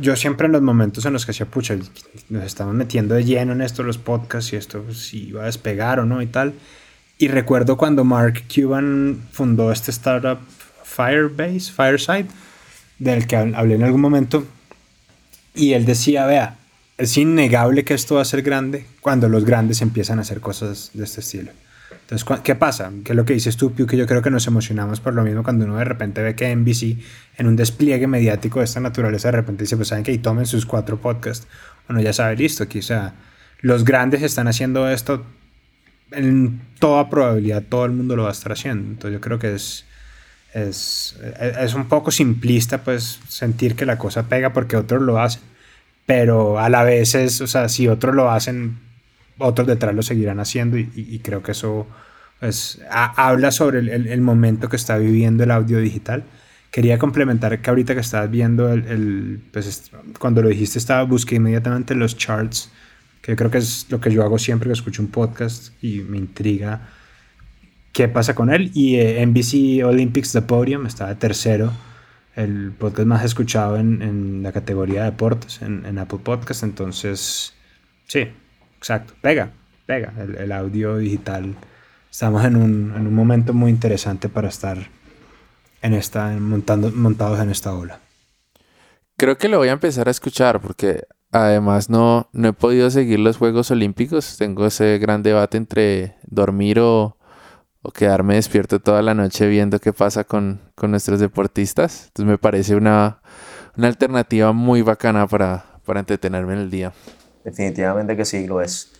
yo 0.00 0.16
siempre 0.16 0.46
en 0.46 0.52
los 0.52 0.62
momentos 0.62 1.04
en 1.04 1.12
los 1.12 1.24
que 1.24 1.32
hacía 1.32 1.46
pucha, 1.46 1.76
nos 2.28 2.44
estamos 2.44 2.74
metiendo 2.74 3.14
de 3.14 3.24
lleno 3.24 3.52
en 3.52 3.62
esto, 3.62 3.82
los 3.82 3.98
podcasts 3.98 4.52
y 4.52 4.56
esto, 4.56 4.92
si 4.92 5.28
iba 5.28 5.42
a 5.42 5.46
despegar 5.46 6.00
o 6.00 6.04
no 6.04 6.22
y 6.22 6.26
tal. 6.26 6.54
Y 7.18 7.28
recuerdo 7.28 7.76
cuando 7.76 8.04
Mark 8.04 8.44
Cuban 8.52 9.20
fundó 9.32 9.72
este 9.72 9.90
startup 9.90 10.38
Firebase, 10.84 11.72
Fireside, 11.72 12.26
del 12.98 13.26
que 13.26 13.36
hablé 13.36 13.74
en 13.74 13.82
algún 13.82 14.00
momento 14.00 14.46
y 15.54 15.72
él 15.72 15.84
decía, 15.84 16.26
vea, 16.26 16.56
es 16.98 17.16
innegable 17.16 17.84
que 17.84 17.94
esto 17.94 18.16
va 18.16 18.22
a 18.22 18.24
ser 18.24 18.42
grande 18.42 18.86
cuando 19.00 19.28
los 19.28 19.44
grandes 19.44 19.82
empiezan 19.82 20.18
a 20.18 20.22
hacer 20.22 20.40
cosas 20.40 20.90
de 20.94 21.04
este 21.04 21.20
estilo. 21.20 21.52
Entonces, 21.90 22.40
¿qué 22.42 22.54
pasa? 22.54 22.92
Que 23.02 23.12
es 23.12 23.16
lo 23.16 23.24
que 23.24 23.32
dices 23.32 23.56
tú, 23.56 23.74
que 23.74 23.96
yo 23.96 24.06
creo 24.06 24.20
que 24.20 24.30
nos 24.30 24.46
emocionamos 24.46 25.00
por 25.00 25.14
lo 25.14 25.22
mismo 25.22 25.42
cuando 25.42 25.64
uno 25.64 25.76
de 25.76 25.84
repente 25.84 26.22
ve 26.22 26.36
que 26.36 26.54
NBC, 26.54 26.98
en 27.38 27.46
un 27.46 27.56
despliegue 27.56 28.06
mediático 28.06 28.58
de 28.58 28.66
esta 28.66 28.80
naturaleza, 28.80 29.28
de 29.28 29.32
repente 29.32 29.64
dice, 29.64 29.76
pues 29.76 29.88
saben 29.88 30.04
que 30.04 30.10
ahí 30.10 30.18
tomen 30.18 30.44
sus 30.44 30.66
cuatro 30.66 31.00
podcasts. 31.00 31.46
Uno 31.88 32.00
ya 32.00 32.12
sabe, 32.12 32.36
listo, 32.36 32.68
quizá 32.68 33.14
los 33.60 33.84
grandes 33.84 34.22
están 34.22 34.48
haciendo 34.48 34.88
esto, 34.90 35.24
en 36.10 36.60
toda 36.78 37.08
probabilidad 37.08 37.62
todo 37.62 37.86
el 37.86 37.92
mundo 37.92 38.16
lo 38.16 38.24
va 38.24 38.28
a 38.28 38.32
estar 38.32 38.52
haciendo. 38.52 38.90
Entonces 38.90 39.12
yo 39.14 39.20
creo 39.22 39.38
que 39.38 39.54
es, 39.54 39.86
es, 40.54 41.16
es 41.40 41.74
un 41.74 41.86
poco 41.86 42.12
simplista 42.12 42.82
pues 42.82 43.18
sentir 43.28 43.74
que 43.74 43.84
la 43.84 43.98
cosa 43.98 44.28
pega 44.28 44.52
porque 44.52 44.76
otros 44.76 45.02
lo 45.02 45.20
hacen, 45.20 45.42
pero 46.06 46.60
a 46.60 46.68
la 46.68 46.84
vez 46.84 47.14
es, 47.16 47.40
o 47.40 47.46
sea, 47.48 47.68
si 47.68 47.88
otros 47.88 48.14
lo 48.14 48.30
hacen, 48.30 48.78
otros 49.38 49.66
detrás 49.66 49.94
lo 49.94 50.02
seguirán 50.02 50.38
haciendo 50.38 50.78
y, 50.78 51.20
creo 51.24 51.42
que 51.42 51.52
eso 51.52 51.88
pues, 52.38 52.80
habla 52.88 53.50
sobre 53.50 53.80
el, 53.80 53.88
el, 54.06 54.20
momento 54.20 54.68
que 54.68 54.76
está 54.76 54.96
viviendo 54.96 55.42
el 55.42 55.50
audio 55.50 55.78
digital. 55.80 56.22
Quería 56.70 56.98
complementar 56.98 57.60
que 57.60 57.70
ahorita 57.70 57.94
que 57.94 58.00
estabas 58.00 58.30
viendo 58.30 58.72
el, 58.72 58.86
el 58.86 59.40
pues, 59.52 59.90
cuando 60.20 60.40
lo 60.40 60.48
dijiste 60.48 60.78
estaba 60.78 61.02
busqué 61.02 61.36
inmediatamente 61.36 61.96
los 61.96 62.16
charts, 62.16 62.70
que 63.22 63.34
creo 63.34 63.50
que 63.50 63.58
es 63.58 63.86
lo 63.90 64.00
que 64.00 64.12
yo 64.12 64.22
hago 64.22 64.38
siempre 64.38 64.68
que 64.68 64.74
escucho 64.74 65.02
un 65.02 65.08
podcast 65.08 65.72
y 65.82 66.00
me 66.02 66.18
intriga 66.18 66.80
qué 67.94 68.08
pasa 68.08 68.34
con 68.34 68.52
él. 68.52 68.70
Y 68.74 68.96
eh, 68.96 69.24
NBC 69.24 69.86
Olympics 69.86 70.32
The 70.32 70.42
Podium 70.42 70.84
está 70.84 71.14
tercero, 71.14 71.72
el 72.34 72.72
podcast 72.72 73.06
más 73.06 73.24
escuchado 73.24 73.78
en, 73.78 74.02
en 74.02 74.42
la 74.42 74.52
categoría 74.52 75.04
de 75.04 75.12
deportes, 75.12 75.62
en, 75.62 75.86
en, 75.86 75.98
Apple 75.98 76.18
Podcast. 76.22 76.64
Entonces, 76.64 77.54
sí, 78.06 78.26
exacto, 78.76 79.14
pega, 79.22 79.52
pega 79.86 80.12
el, 80.18 80.34
el 80.34 80.52
audio 80.52 80.98
digital. 80.98 81.54
Estamos 82.10 82.44
en 82.44 82.56
un, 82.56 82.92
en 82.94 83.06
un, 83.06 83.14
momento 83.14 83.54
muy 83.54 83.70
interesante 83.70 84.28
para 84.28 84.48
estar 84.48 84.76
en 85.80 85.94
esta, 85.94 86.28
montando, 86.38 86.90
montados 86.90 87.40
en 87.40 87.50
esta 87.50 87.72
ola. 87.72 88.00
Creo 89.16 89.38
que 89.38 89.48
lo 89.48 89.58
voy 89.58 89.68
a 89.68 89.72
empezar 89.72 90.08
a 90.08 90.10
escuchar 90.10 90.60
porque 90.60 91.04
además 91.30 91.88
no, 91.88 92.28
no 92.32 92.48
he 92.48 92.52
podido 92.52 92.90
seguir 92.90 93.20
los 93.20 93.36
Juegos 93.36 93.70
Olímpicos. 93.70 94.36
Tengo 94.36 94.66
ese 94.66 94.98
gran 94.98 95.22
debate 95.22 95.56
entre 95.56 96.16
dormir 96.26 96.80
o, 96.80 97.16
o 97.86 97.92
quedarme 97.92 98.36
despierto 98.36 98.80
toda 98.80 99.02
la 99.02 99.12
noche 99.12 99.46
viendo 99.46 99.78
qué 99.78 99.92
pasa 99.92 100.24
con, 100.24 100.58
nuestros 100.88 101.20
deportistas. 101.20 102.06
Entonces 102.06 102.30
me 102.30 102.38
parece 102.38 102.74
una, 102.74 103.20
alternativa 103.76 104.52
muy 104.52 104.80
bacana 104.80 105.26
para, 105.26 105.80
para 105.84 106.00
entretenerme 106.00 106.54
en 106.54 106.60
el 106.60 106.70
día. 106.70 106.94
Definitivamente 107.44 108.16
que 108.16 108.24
sí, 108.24 108.46
lo 108.46 108.62
es. 108.62 108.90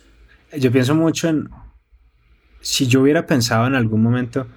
Yo 0.55 0.71
pienso 0.71 0.93
mucho 0.93 1.27
en 1.27 1.49
si 2.61 2.85
yo 2.85 3.01
hubiera 3.01 3.25
pensado 3.25 3.65
en 3.65 3.73
algún 3.73 4.03
momento 4.03 4.47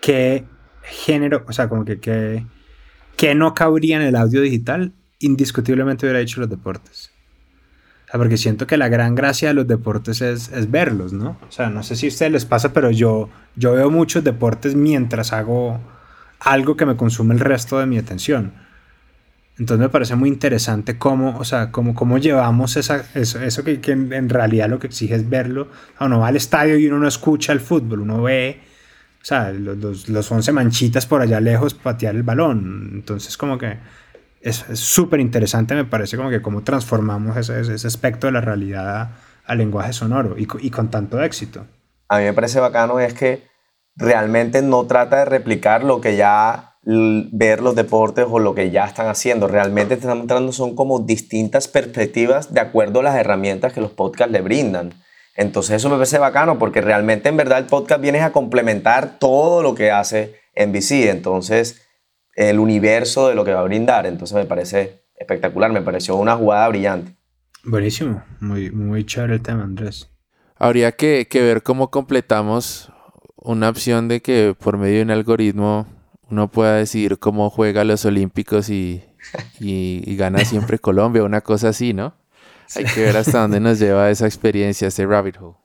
qué 0.00 0.44
género, 0.82 1.44
o 1.48 1.52
sea, 1.52 1.68
como 1.68 1.84
que 1.84 1.98
qué 3.16 3.34
no 3.34 3.52
cabría 3.52 3.96
en 3.96 4.02
el 4.02 4.14
audio 4.14 4.42
digital, 4.42 4.92
indiscutiblemente 5.18 6.06
hubiera 6.06 6.20
dicho 6.20 6.40
los 6.40 6.48
deportes 6.48 7.15
porque 8.18 8.36
siento 8.36 8.66
que 8.66 8.76
la 8.76 8.88
gran 8.88 9.14
gracia 9.14 9.48
de 9.48 9.54
los 9.54 9.66
deportes 9.66 10.20
es, 10.20 10.50
es, 10.52 10.70
verlos, 10.70 11.12
¿no? 11.12 11.38
O 11.48 11.52
sea, 11.52 11.70
no 11.70 11.82
sé 11.82 11.96
si 11.96 12.06
a 12.06 12.08
ustedes 12.08 12.32
les 12.32 12.44
pasa, 12.44 12.72
pero 12.72 12.90
yo, 12.90 13.28
yo 13.56 13.72
veo 13.72 13.90
muchos 13.90 14.24
deportes 14.24 14.74
mientras 14.74 15.32
hago 15.32 15.80
algo 16.40 16.76
que 16.76 16.86
me 16.86 16.96
consume 16.96 17.34
el 17.34 17.40
resto 17.40 17.78
de 17.78 17.86
mi 17.86 17.98
atención. 17.98 18.52
Entonces 19.58 19.80
me 19.80 19.88
parece 19.88 20.16
muy 20.16 20.28
interesante 20.28 20.98
cómo, 20.98 21.38
o 21.38 21.44
sea, 21.44 21.70
cómo, 21.72 21.94
cómo 21.94 22.18
llevamos 22.18 22.76
esa, 22.76 23.04
eso, 23.14 23.40
eso 23.40 23.64
que, 23.64 23.80
que, 23.80 23.92
en 23.92 24.28
realidad 24.28 24.68
lo 24.68 24.78
que 24.78 24.86
exige 24.86 25.14
es 25.14 25.28
verlo. 25.28 25.68
Uno 25.98 26.20
va 26.20 26.28
al 26.28 26.36
estadio 26.36 26.76
y 26.76 26.86
uno 26.86 26.98
no 26.98 27.08
escucha 27.08 27.52
el 27.52 27.60
fútbol, 27.60 28.00
uno 28.00 28.22
ve, 28.22 28.60
o 29.22 29.24
sea, 29.24 29.52
los, 29.52 30.10
los 30.10 30.30
11 30.30 30.52
manchitas 30.52 31.06
por 31.06 31.22
allá 31.22 31.40
lejos 31.40 31.72
patear 31.72 32.14
el 32.16 32.22
balón. 32.22 32.90
Entonces 32.92 33.36
como 33.38 33.56
que 33.56 33.78
es 34.46 34.64
súper 34.78 35.20
interesante, 35.20 35.74
me 35.74 35.84
parece 35.84 36.16
como 36.16 36.30
que 36.30 36.40
cómo 36.40 36.62
transformamos 36.62 37.36
ese, 37.36 37.60
ese 37.60 37.86
aspecto 37.86 38.26
de 38.26 38.32
la 38.32 38.40
realidad 38.40 39.10
al 39.46 39.58
lenguaje 39.58 39.92
sonoro 39.92 40.36
y, 40.36 40.46
con 40.70 40.90
tanto 40.90 41.22
éxito. 41.22 41.66
A 42.08 42.18
mí 42.18 42.24
me 42.24 42.32
parece 42.32 42.60
bacano 42.60 43.00
es 43.00 43.14
que 43.14 43.44
realmente 43.96 44.62
no 44.62 44.86
trata 44.86 45.18
de 45.18 45.24
replicar 45.24 45.84
lo 45.84 46.00
que 46.00 46.16
ya 46.16 46.74
ver 46.82 47.62
los 47.62 47.74
deportes 47.74 48.26
o 48.28 48.38
lo 48.38 48.54
que 48.54 48.70
ya 48.70 48.84
están 48.84 49.08
haciendo. 49.08 49.48
Realmente 49.48 49.96
te 49.96 50.02
están 50.02 50.18
mostrando 50.18 50.52
son 50.52 50.76
como 50.76 51.00
distintas 51.00 51.66
perspectivas 51.66 52.54
de 52.54 52.60
acuerdo 52.60 53.00
a 53.00 53.04
las 53.04 53.16
herramientas 53.16 53.72
que 53.72 53.80
los 53.80 53.90
podcasts 53.90 54.32
le 54.32 54.40
brindan. 54.40 54.94
Entonces 55.34 55.76
eso 55.76 55.88
me 55.88 55.96
parece 55.96 56.18
bacano 56.18 56.58
porque 56.58 56.80
realmente 56.80 57.28
en 57.28 57.36
verdad 57.36 57.58
el 57.58 57.66
podcast 57.66 58.00
viene 58.00 58.20
a 58.20 58.32
complementar 58.32 59.18
todo 59.18 59.62
lo 59.62 59.74
que 59.74 59.90
hace 59.90 60.36
NBC. 60.54 61.08
Entonces 61.10 61.85
el 62.36 62.58
universo 62.58 63.28
de 63.28 63.34
lo 63.34 63.44
que 63.44 63.52
va 63.52 63.60
a 63.60 63.64
brindar. 63.64 64.06
Entonces 64.06 64.36
me 64.36 64.44
parece 64.44 65.02
espectacular, 65.16 65.72
me 65.72 65.82
pareció 65.82 66.16
una 66.16 66.36
jugada 66.36 66.68
brillante. 66.68 67.16
Buenísimo, 67.64 68.22
muy, 68.38 68.70
muy 68.70 69.04
chévere 69.04 69.34
el 69.34 69.42
tema, 69.42 69.64
Andrés. 69.64 70.08
Habría 70.56 70.92
que, 70.92 71.26
ver 71.32 71.62
cómo 71.62 71.90
completamos 71.90 72.92
una 73.36 73.68
opción 73.68 74.08
de 74.08 74.22
que 74.22 74.54
por 74.58 74.78
medio 74.78 74.98
de 74.98 75.02
un 75.02 75.10
algoritmo 75.10 75.86
uno 76.30 76.48
pueda 76.48 76.76
decidir 76.76 77.18
cómo 77.18 77.50
juega 77.50 77.84
los 77.84 78.04
Olímpicos 78.04 78.68
y, 78.68 79.02
y, 79.58 80.16
gana 80.16 80.38
siempre 80.44 80.78
Colombia, 80.78 81.24
una 81.24 81.40
cosa 81.40 81.70
así, 81.70 81.92
¿no? 81.92 82.14
Hay 82.74 82.84
que 82.84 83.02
ver 83.02 83.16
hasta 83.16 83.40
dónde 83.40 83.60
nos 83.60 83.78
lleva 83.78 84.10
esa 84.10 84.26
experiencia, 84.26 84.88
ese 84.88 85.06
rabbit 85.06 85.36
hole. 85.40 85.56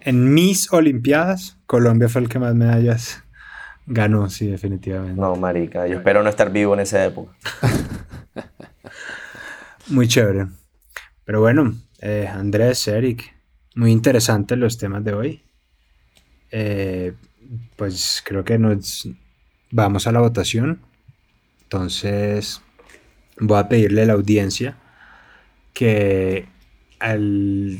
En 0.00 0.34
mis 0.34 0.72
Olimpiadas, 0.72 1.58
Colombia 1.66 2.08
fue 2.08 2.22
el 2.22 2.28
que 2.28 2.38
más 2.38 2.54
medallas 2.54 3.22
ganó, 3.86 4.28
sí, 4.30 4.46
definitivamente. 4.46 5.20
No, 5.20 5.36
marica, 5.36 5.86
yo 5.86 5.98
espero 5.98 6.22
no 6.22 6.28
estar 6.28 6.52
vivo 6.52 6.74
en 6.74 6.80
esa 6.80 7.04
época. 7.04 7.32
Muy 9.88 10.08
chévere. 10.08 10.46
Pero 11.24 11.40
bueno, 11.40 11.74
eh, 12.00 12.26
Andrés, 12.26 12.86
Eric, 12.88 13.34
muy 13.74 13.90
interesantes 13.90 14.58
los 14.58 14.78
temas 14.78 15.04
de 15.04 15.12
hoy. 15.12 15.42
Eh, 16.50 17.14
pues 17.76 18.22
creo 18.24 18.44
que 18.44 18.58
nos 18.58 19.08
vamos 19.70 20.06
a 20.06 20.12
la 20.12 20.20
votación. 20.20 20.80
Entonces 21.62 22.62
voy 23.38 23.58
a 23.58 23.68
pedirle 23.68 24.02
a 24.02 24.06
la 24.06 24.12
audiencia 24.12 24.76
que 25.72 26.46
al, 26.98 27.78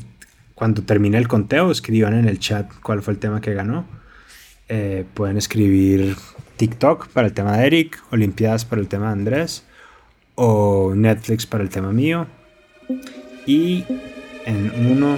cuando 0.54 0.82
termine 0.82 1.18
el 1.18 1.28
conteo 1.28 1.70
escriban 1.70 2.14
en 2.14 2.26
el 2.26 2.38
chat 2.38 2.70
cuál 2.82 3.02
fue 3.02 3.14
el 3.14 3.20
tema 3.20 3.40
que 3.40 3.54
ganó. 3.54 3.86
Eh, 4.68 5.05
pueden 5.14 5.37
escribir 5.37 6.16
TikTok 6.57 7.09
para 7.09 7.27
el 7.27 7.35
tema 7.35 7.57
de 7.57 7.66
Eric, 7.66 8.03
Olimpiadas 8.11 8.64
para 8.64 8.81
el 8.81 8.88
tema 8.88 9.07
de 9.07 9.12
Andrés 9.12 9.66
o 10.35 10.94
Netflix 10.94 11.46
para 11.46 11.62
el 11.62 11.70
tema 11.70 11.92
mío. 11.92 12.27
Y 13.46 13.85
en 14.46 14.70
1, 14.92 15.16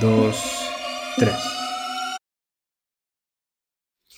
2, 0.00 0.70
3. 1.16 1.34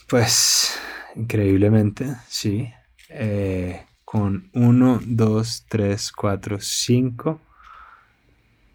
Pues 0.09 0.79
increíblemente, 1.17 2.07
sí. 2.29 2.73
Eh, 3.09 3.85
con 4.05 4.51
1, 4.55 5.01
2, 5.05 5.67
3, 5.69 6.13
4, 6.13 6.61
5, 6.61 7.41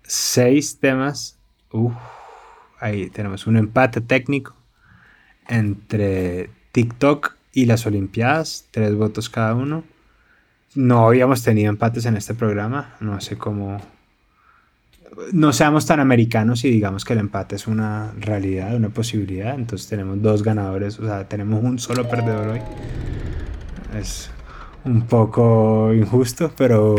6 0.03 0.79
temas. 0.79 1.39
Uf, 1.71 1.93
ahí 2.79 3.09
tenemos 3.09 3.47
un 3.47 3.57
empate 3.57 4.01
técnico 4.01 4.55
entre 5.49 6.49
TikTok 6.71 7.35
y 7.53 7.65
las 7.65 7.85
Olimpiadas, 7.85 8.65
tres 8.71 8.95
votos 8.95 9.29
cada 9.29 9.55
uno. 9.55 9.83
No 10.75 11.07
habíamos 11.07 11.43
tenido 11.43 11.69
empates 11.69 12.05
en 12.05 12.17
este 12.17 12.33
programa, 12.33 12.95
no 12.99 13.19
sé 13.19 13.37
cómo... 13.37 13.81
No 15.33 15.51
seamos 15.51 15.87
tan 15.87 15.99
americanos 15.99 16.63
y 16.65 16.69
digamos 16.69 17.03
que 17.03 17.13
el 17.13 17.19
empate 17.19 17.55
es 17.55 17.65
una 17.65 18.13
realidad, 18.19 18.75
una 18.75 18.89
posibilidad. 18.89 19.55
Entonces 19.55 19.87
tenemos 19.87 20.21
dos 20.21 20.43
ganadores, 20.43 20.99
o 20.99 21.05
sea, 21.05 21.27
tenemos 21.27 21.63
un 21.63 21.79
solo 21.79 22.07
perdedor 22.07 22.49
hoy. 22.49 22.61
Es 23.97 24.29
un 24.83 25.07
poco 25.07 25.91
injusto, 25.93 26.51
pero... 26.55 26.95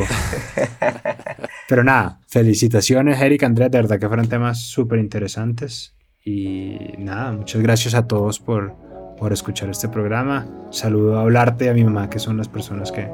pero 1.69 1.85
nada, 1.85 2.21
felicitaciones, 2.27 3.21
Eric, 3.21 3.45
Andrés, 3.45 3.71
de 3.71 3.79
verdad 3.79 4.01
que 4.01 4.09
fueron 4.09 4.29
temas 4.29 4.63
súper 4.63 4.99
interesantes. 4.99 5.95
Y 6.29 6.95
nada, 6.99 7.33
muchas 7.33 7.63
gracias 7.63 7.95
a 7.95 8.07
todos 8.07 8.39
por, 8.39 8.75
por 9.19 9.33
escuchar 9.33 9.71
este 9.71 9.89
programa. 9.89 10.47
Saludo 10.69 11.17
a 11.17 11.23
Hablarte 11.23 11.65
y 11.65 11.69
a 11.69 11.73
mi 11.73 11.83
mamá, 11.83 12.11
que 12.11 12.19
son 12.19 12.37
las 12.37 12.49
personas 12.49 12.93
que 12.93 13.09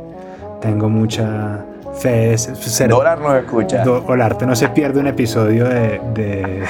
tengo 0.61 0.88
mucha 0.88 1.64
fe. 2.00 2.37
Ser, 2.37 2.88
Dólar 2.88 3.20
no 3.20 3.37
escucha. 3.37 3.85
Do, 3.85 4.05
Olarte 4.09 4.46
no 4.46 4.57
se 4.57 4.68
pierde 4.70 4.98
un 4.98 5.07
episodio 5.07 5.68
de, 5.68 6.00
de, 6.12 6.64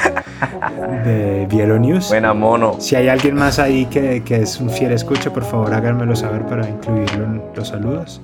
de 1.07 1.47
Bielo 1.49 1.79
News. 1.79 2.09
Buena 2.11 2.35
mono. 2.35 2.77
Si 2.79 2.95
hay 2.95 3.09
alguien 3.09 3.37
más 3.37 3.59
ahí 3.59 3.87
que, 3.87 4.23
que 4.23 4.43
es 4.43 4.61
un 4.61 4.69
fiel 4.69 4.93
escucha, 4.93 5.33
por 5.33 5.45
favor 5.45 5.73
háganmelo 5.73 6.15
saber 6.15 6.45
para 6.45 6.69
incluirlo 6.69 7.25
en 7.25 7.43
los 7.57 7.69
saludos. 7.69 8.21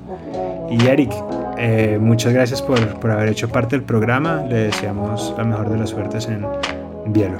Y 0.68 0.86
Eric, 0.86 1.14
eh, 1.56 1.96
muchas 1.98 2.34
gracias 2.34 2.60
por, 2.60 2.78
por 3.00 3.12
haber 3.12 3.30
hecho 3.30 3.48
parte 3.48 3.76
del 3.76 3.84
programa. 3.86 4.44
Le 4.46 4.56
deseamos 4.64 5.32
la 5.38 5.44
mejor 5.44 5.70
de 5.70 5.78
las 5.78 5.88
suertes 5.88 6.28
en 6.28 6.44
Bielo. 7.06 7.38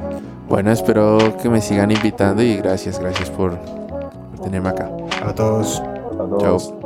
Bueno, 0.51 0.73
espero 0.73 1.37
que 1.41 1.49
me 1.49 1.61
sigan 1.61 1.93
invitando 1.93 2.43
y 2.43 2.57
gracias, 2.57 2.99
gracias 2.99 3.31
por, 3.31 3.57
por 3.57 4.41
tenerme 4.43 4.71
acá. 4.71 4.91
A 5.25 5.33
todos. 5.33 5.81
A 5.81 6.17
todos. 6.17 6.67
Chao. 6.73 6.80